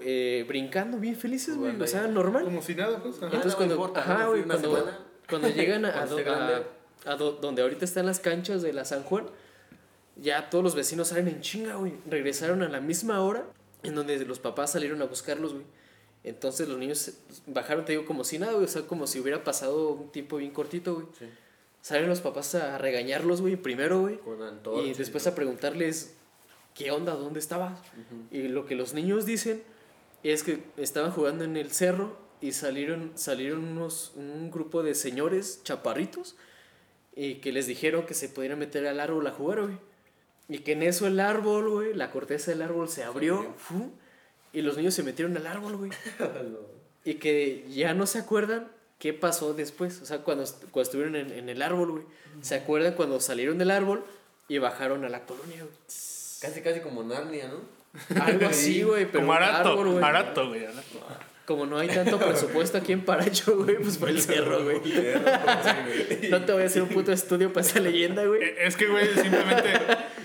[0.01, 1.79] eh, brincando bien felices, güey.
[1.79, 2.45] O sea, normal.
[2.45, 3.17] Como si nada, pues.
[3.17, 3.25] ajá.
[3.25, 4.29] Entonces no cuando, importa, ajá, ¿no?
[4.29, 4.55] güey, Una
[5.27, 9.25] cuando, llegan a, do- do- donde ahorita están las canchas de la San Juan,
[10.15, 11.93] ya todos los vecinos salen en chinga, güey.
[12.09, 13.45] Regresaron a la misma hora
[13.83, 15.65] en donde los papás salieron a buscarlos, güey.
[16.23, 17.11] Entonces los niños
[17.47, 18.65] bajaron, te digo, como si nada, güey.
[18.65, 21.07] O sea, como si hubiera pasado un tiempo bien cortito, güey.
[21.17, 21.25] Sí.
[21.81, 24.19] Salen los papás a regañarlos, güey, primero, güey.
[24.85, 26.15] Y después a preguntarles,
[26.75, 27.13] ¿qué onda?
[27.13, 27.79] ¿Dónde estabas?
[28.31, 29.63] Y lo que los niños dicen
[30.23, 35.61] es que estaban jugando en el cerro y salieron, salieron unos, un grupo de señores
[35.63, 36.35] chaparritos
[37.15, 39.77] y que les dijeron que se pudieran meter al árbol a jugar, güey.
[40.47, 43.55] Y que en eso el árbol, güey, la corteza del árbol se abrió,
[44.51, 45.91] y los niños se metieron al árbol, güey.
[47.05, 48.69] Y que ya no se acuerdan
[48.99, 50.01] qué pasó después.
[50.01, 52.03] O sea, cuando, cuando estuvieron en, en el árbol, güey.
[52.41, 54.03] Se acuerdan cuando salieron del árbol
[54.47, 55.73] y bajaron a la colonia, güey.
[56.41, 57.79] Casi, casi como Narnia, ¿no?
[58.21, 59.69] Algo así, güey, pero Como Arato.
[59.71, 60.03] árbol, güey.
[60.03, 60.63] Arato, güey.
[60.65, 60.99] Arato.
[61.45, 64.79] Como no hay tanto presupuesto aquí en Paracho, güey, pues por el cerro, güey.
[66.29, 68.43] No te voy a hacer un puto estudio para esa leyenda, güey.
[68.43, 69.73] Eh, Es que, güey, simplemente.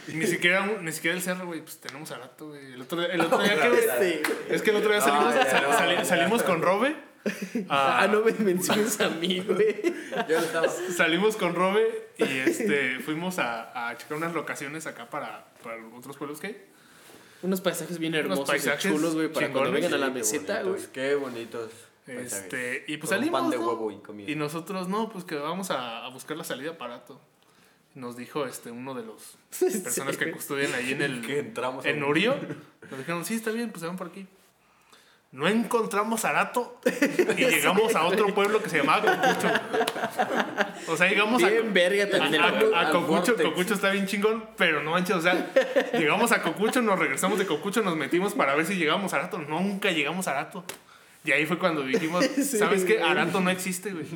[0.08, 1.62] ni siquiera ni siquiera el cerro, güey.
[1.62, 2.74] Pues tenemos Arato, güey.
[2.74, 3.54] El otro, el otro día
[3.98, 4.22] que.
[4.50, 6.94] Es que el otro día No, salimos, ya sal- salimos con Robe.
[7.68, 9.82] A- Ah, no me menciones a mí, güey.
[10.28, 10.68] Yo no estaba.
[10.68, 16.16] Salimos con Robe y este, fuimos a, a checar unas locaciones acá para, para otros
[16.16, 16.64] pueblos que hay.
[17.42, 20.80] Unos paisajes bien hermosos paisajes y chulos, güey, para cuando vengan a la meseta, güey.
[20.92, 21.70] Qué bonitos.
[22.06, 23.40] Este, y pues Con salimos.
[23.40, 23.66] pan de ¿no?
[23.66, 24.30] huevo y comida.
[24.30, 27.20] Y nosotros, no, pues que vamos a, a buscar la salida para Arato.
[27.94, 29.36] Nos dijo este, uno de los
[29.84, 31.20] personas que custodian ahí en el.
[31.26, 32.34] Que entramos en Urio.
[32.90, 34.26] Nos dijeron, sí, está bien, pues se van por aquí.
[35.34, 36.80] No encontramos Arato
[37.36, 39.48] y llegamos a otro pueblo que se llamaba Cocucho.
[40.86, 42.24] O sea, llegamos a, verga a,
[42.78, 43.32] a- a Cocucho.
[43.32, 43.42] vortex.
[43.42, 45.52] Cocucho está bien chingón, pero no manches, o sea,
[45.92, 49.38] llegamos a Cocucho, nos regresamos de Cocucho, nos metimos para ver si llegamos a Arato.
[49.38, 50.64] Nunca llegamos a Arato.
[51.24, 53.00] Y ahí fue cuando dijimos, Sí, ¿sabes qué?
[53.02, 54.06] Arato no existe, güey.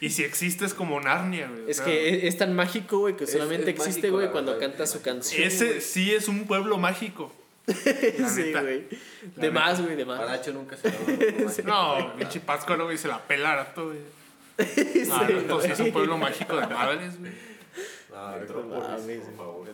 [0.00, 1.70] Y si existe es como Narnia, güey.
[1.70, 4.68] Es que es, es tan mágico, güey, que solamente es existe, mágico, güey, cuando verdad,
[4.68, 5.42] canta su canción.
[5.44, 5.80] Ese güey.
[5.80, 7.32] sí es un pueblo mágico.
[7.66, 8.88] La Sí, güey.
[9.36, 10.18] De más, güey, de más.
[10.20, 10.96] Paracho nunca se va.
[11.64, 13.98] No, pinche Pátzcuaro, güey, se la pela Arato, güey.
[14.58, 17.32] Sí, Ah, Arato sí es un pueblo mágico de madres, güey.
[18.14, 19.68] Ah, mames, por favor.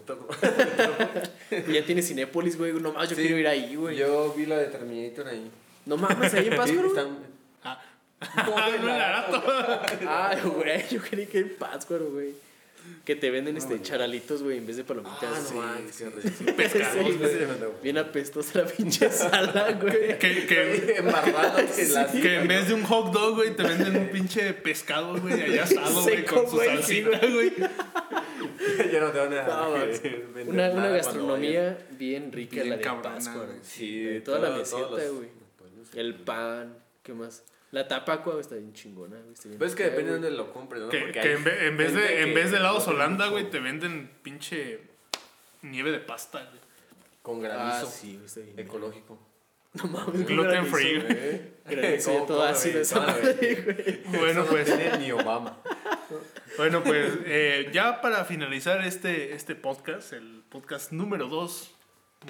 [1.68, 2.72] Y ya tiene Cinépolis, güey.
[2.74, 3.22] No más, yo Sí.
[3.22, 3.96] quiero ir ahí, güey.
[3.96, 5.50] Yo vi la de Terminator ahí.
[5.86, 6.52] No mames, ahí en.
[6.52, 7.18] Están-
[7.64, 7.80] Ah,
[8.46, 9.42] no, el Arato.
[10.08, 12.34] Ay, güey, yo creí que en Pátzcuaro, güey.
[13.04, 15.18] Que te venden este charalitos, güey, en vez de palomitas.
[15.22, 15.94] Ah, Sí, no manches,
[16.36, 16.44] sí.
[16.44, 16.52] qué.
[16.52, 17.48] Pescados, Sí.
[17.82, 20.18] Bien apestosa la pinche sala, güey.
[20.18, 21.02] Que, que,
[21.92, 25.40] las- que en vez de un hot dog, güey, te venden un pinche pescado, güey,
[25.40, 27.52] allá asado, güey, con su güey, salsita, sí, güey.
[28.92, 29.70] Ya no te van a No,
[30.46, 33.46] Una, nada una gastronomía bien rica, Bien la de cabrona, Pátzcuaro.
[33.48, 33.58] güey.
[33.62, 35.28] Sí, De toda la todo- meseta, los- güey.
[35.94, 37.42] El pan, ¿qué más?
[37.70, 39.32] La tapacua güey, está bien chingona, güey.
[39.34, 40.88] está bien Pues es que depende de dónde lo compres, ¿no?
[40.88, 43.60] Que, Porque que en, ve- en vez de, en vez de helados Holanda, güey, te
[43.60, 44.80] venden pinche
[45.62, 46.60] nieve de pasta, güey.
[47.22, 47.86] Con Ah, granizo.
[47.90, 48.58] sí, güey, está bien.
[48.58, 49.18] Ecológico.
[49.74, 50.98] No mames, Gluten free.
[50.98, 51.40] güey.
[51.66, 52.82] Granizo ya ¿Cómo, todo ácido güey?
[52.82, 54.02] esa ¿Cómo, madre, güey?
[54.06, 54.18] güey.
[54.18, 55.58] Bueno, pues, tiene ni Obama.
[56.56, 61.74] bueno, pues, eh, ya para finalizar este, este podcast, el podcast número 2,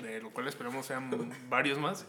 [0.02, 2.06] de lo cual esperamos sean varios más,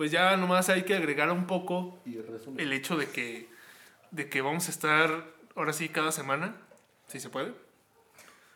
[0.00, 2.16] pues ya nomás hay que agregar un poco Y
[2.56, 3.50] el hecho de que,
[4.10, 6.56] de que vamos a estar ahora sí cada semana,
[7.06, 7.52] si se puede.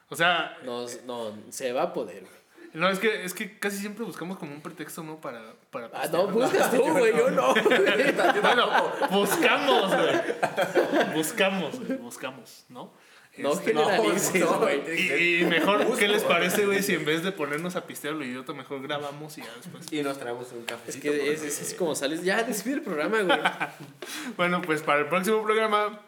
[0.09, 2.25] O sea, No, no, se va a poder,
[2.73, 5.21] no, es que, es que casi siempre buscamos como un pretexto, ¿no?
[5.21, 7.53] Para, para Ah, no, buscas tú, güey, yo no.
[8.43, 8.67] Bueno,
[9.11, 11.15] buscamos, güey.
[11.15, 12.91] Buscamos, güey, buscamos, ¿no?
[13.37, 16.83] No Este, generalices, no, y, y mejor, ¿qué les parece, güey?
[16.85, 19.93] Si en vez de ponernos a pistear lo idiota, mejor grabamos y ya después.
[19.93, 21.03] Y nos traemos un Es cafecito.
[21.03, 21.49] que es, favor.
[21.49, 22.23] es, es como sales.
[22.23, 23.39] Ya, despide el programa, güey.
[24.37, 26.01] Bueno, pues para el próximo programa,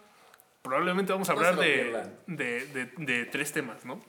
[0.62, 4.00] probablemente vamos a hablar de, de, de, de tres temas, ¿no?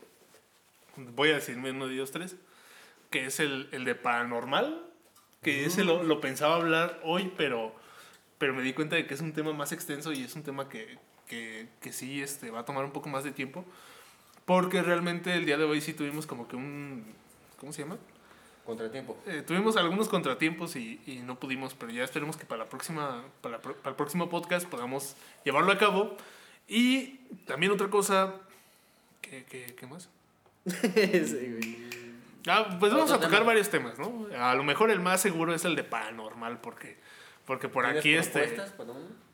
[0.96, 2.36] Voy a decirme uno de ellos tres,
[3.10, 4.84] que es el, el de paranormal,
[5.42, 7.74] que ese lo, lo pensaba hablar hoy, pero,
[8.38, 10.70] pero me di cuenta de que es un tema más extenso y es un tema
[10.70, 10.98] que,
[11.28, 13.66] que, que sí este, va a tomar un poco más de tiempo,
[14.46, 17.06] porque realmente el día de hoy sí tuvimos como que un...
[17.60, 17.98] ¿Cómo se llama?
[18.66, 19.18] Contratiempo.
[19.26, 23.24] Eh, tuvimos algunos contratiempos y, y no pudimos, pero ya esperemos que para, la próxima,
[23.42, 26.18] para, para el próximo podcast podamos llevarlo a cabo.
[26.68, 28.34] Y también otra cosa,
[29.22, 30.10] ¿qué, qué, qué más?
[30.66, 31.88] Sí, güey.
[32.48, 33.46] Ah, pues vamos a tocar tema.
[33.46, 34.28] varios temas, ¿no?
[34.38, 36.98] A lo mejor el más seguro es el de paranormal, porque,
[37.46, 38.48] porque por ¿Tienes aquí este...
[38.48, 39.27] propuestas uno?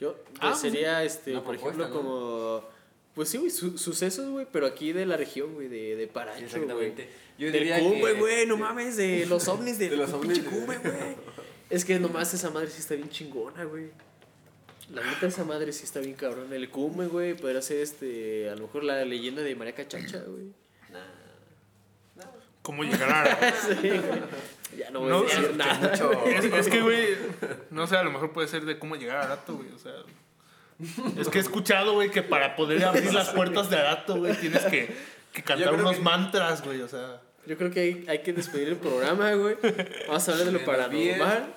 [0.00, 1.94] Yo, pues Ah, sería, este, por propuesta, ejemplo, ¿no?
[1.94, 2.64] como.
[3.14, 6.36] Pues sí, güey, su- sucesos, güey, pero aquí de la región, güey, de, de Paracho,
[6.38, 6.44] güey.
[6.46, 7.08] Exactamente.
[7.38, 10.38] Yo Del diría Cume, que- güey, no mames, de los ovnis de, De los ovnis
[10.38, 11.16] pinche de- Cume, güey.
[11.68, 13.90] Es que nomás esa madre sí está bien chingona, güey.
[14.92, 16.52] La neta, esa madre sí está bien cabrón.
[16.52, 20.46] El Cume, güey, podría ser este, a lo mejor la leyenda de María Cachacha, güey.
[20.90, 22.24] Nah.
[22.62, 23.52] ¿Cómo llegar a...
[23.60, 24.00] Sí, güey.
[24.76, 25.92] Ya no voy No, a decir es- nada.
[26.26, 27.16] Es, es que, güey,
[27.70, 29.92] no sé, a lo mejor puede ser de cómo llegar a Arato, güey, o sea...
[31.18, 34.62] Es que he escuchado, güey, que para poder abrir las puertas de Arato, güey, tienes
[34.64, 34.94] que,
[35.32, 37.20] que cantar unos que- mantras, güey, o sea...
[37.46, 39.56] Yo creo que hay, hay que despedir el programa, güey.
[40.06, 41.54] Vamos a hablar de lo paranormal.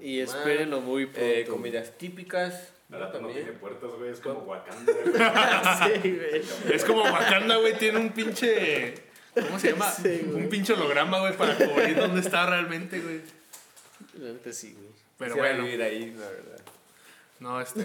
[0.00, 1.20] Y espérenlo muy pronto.
[1.22, 2.72] Eh, comidas típicas.
[2.92, 4.10] Ahora no tiene puertas, güey.
[4.10, 6.02] Es como Wakanda, güey.
[6.02, 6.74] sí, güey.
[6.74, 8.94] Es como Wakanda, güey, tiene un pinche...
[9.42, 9.90] ¿Cómo se llama?
[10.02, 13.20] Sí, un pinche holograma, güey, para cubrir dónde está realmente, güey.
[14.18, 14.88] La neta sí, güey.
[15.18, 16.60] Pero Quisiera bueno, vivir ahí, la verdad.
[17.40, 17.82] no, este...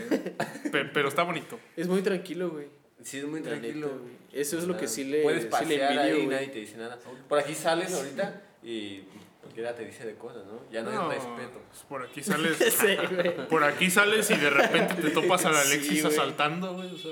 [0.71, 1.59] pe- pero está bonito.
[1.77, 2.67] Es muy tranquilo, güey.
[3.03, 3.87] Sí, es muy tranquilo.
[3.87, 4.13] neta, güey.
[4.33, 6.27] Eso es lo que sí le, Puedes sí le pasear envidio, ahí y güey.
[6.27, 6.99] nadie te dice nada.
[7.27, 9.03] Por aquí sales ahorita y
[9.41, 10.61] cualquiera te dice de cosas, ¿no?
[10.71, 11.61] Ya no, No, hay respeto.
[11.69, 12.57] pues por aquí sales...
[12.79, 13.47] Sí, güey.
[13.47, 16.13] Por aquí sales y de repente te topas al Sí, Alexis güey.
[16.13, 16.93] asaltando, güey.
[16.93, 17.11] O sea.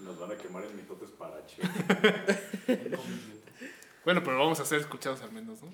[0.00, 1.56] Nos van a quemar en mitotes paracho.
[4.04, 5.72] Bueno, pero vamos a ser escuchados al menos, ¿no?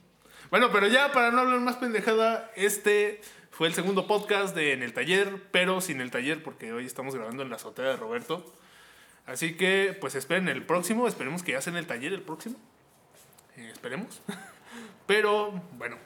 [0.50, 3.20] Bueno, pero ya para no hablar más pendejada, este
[3.50, 7.14] fue el segundo podcast de En el Taller, pero sin el taller, porque hoy estamos
[7.14, 8.44] grabando en la azotea de Roberto.
[9.26, 12.56] Así que, pues esperen el próximo, esperemos que ya sea en el taller el próximo.
[13.56, 14.22] Eh, esperemos.
[15.06, 15.96] Pero, bueno,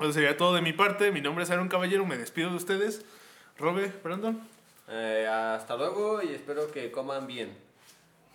[0.00, 1.12] eso sería todo de mi parte.
[1.12, 3.04] Mi nombre es Aaron Caballero, me despido de ustedes.
[3.58, 4.40] Robe, Brandon.
[4.88, 7.56] Eh, hasta luego y espero que coman bien.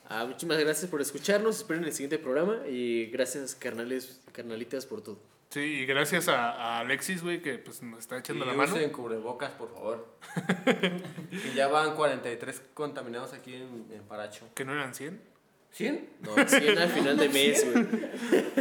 [0.09, 1.57] Ah, muchísimas gracias por escucharnos.
[1.57, 2.67] Esperen el siguiente programa.
[2.67, 5.19] Y gracias, carnales, carnalitas, por todo.
[5.49, 8.73] Sí, y gracias a, a Alexis, güey, que pues nos está echando y la mano.
[8.75, 10.07] usen cubrebocas, por favor.
[10.65, 14.45] que ya van 43 contaminados aquí en, en Paracho.
[14.55, 15.21] Que no eran 100.
[15.77, 15.99] ¿100?
[16.21, 17.85] No, 100 al final de mes, güey.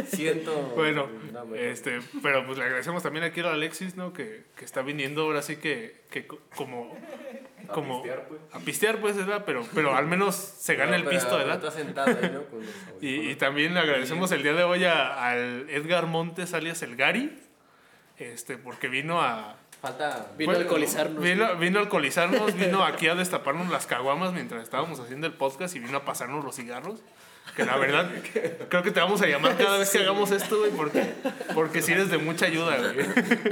[0.05, 0.73] Ciento.
[0.75, 1.57] Bueno, no, mejor.
[1.65, 4.13] este, pero pues le agradecemos también aquí a Alexis, ¿no?
[4.13, 6.95] Que, que está viniendo ahora sí que, que co- como,
[7.67, 8.41] A como pistear, pues.
[8.51, 9.43] a pistear, pues, ¿verdad?
[9.45, 11.55] Pero, pero al menos se gana el pisto, pero ¿verdad?
[11.55, 12.43] Está sentado ahí, ¿no?
[12.45, 12.69] Con los
[13.01, 17.39] Y, también le agradecemos el día de hoy a- al Edgar Montes, alias el Gary,
[18.17, 19.57] este, porque vino a...
[19.81, 20.27] Falta.
[20.37, 21.23] Vino a Bueno, alcoholizarnos.
[21.23, 25.75] Vino, vino a alcoholizarnos, vino aquí a destaparnos las caguamas mientras estábamos haciendo el podcast
[25.75, 26.99] y vino a pasarnos los cigarros.
[27.55, 28.11] Que la verdad,
[28.69, 31.13] creo que te vamos a llamar cada vez que hagamos esto, güey, porque,
[31.55, 33.05] porque sí eres de mucha ayuda, güey.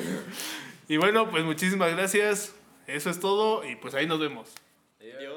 [0.88, 2.54] Y bueno, pues muchísimas gracias.
[2.86, 4.54] Eso es todo y pues ahí nos vemos.
[5.00, 5.35] Adiós.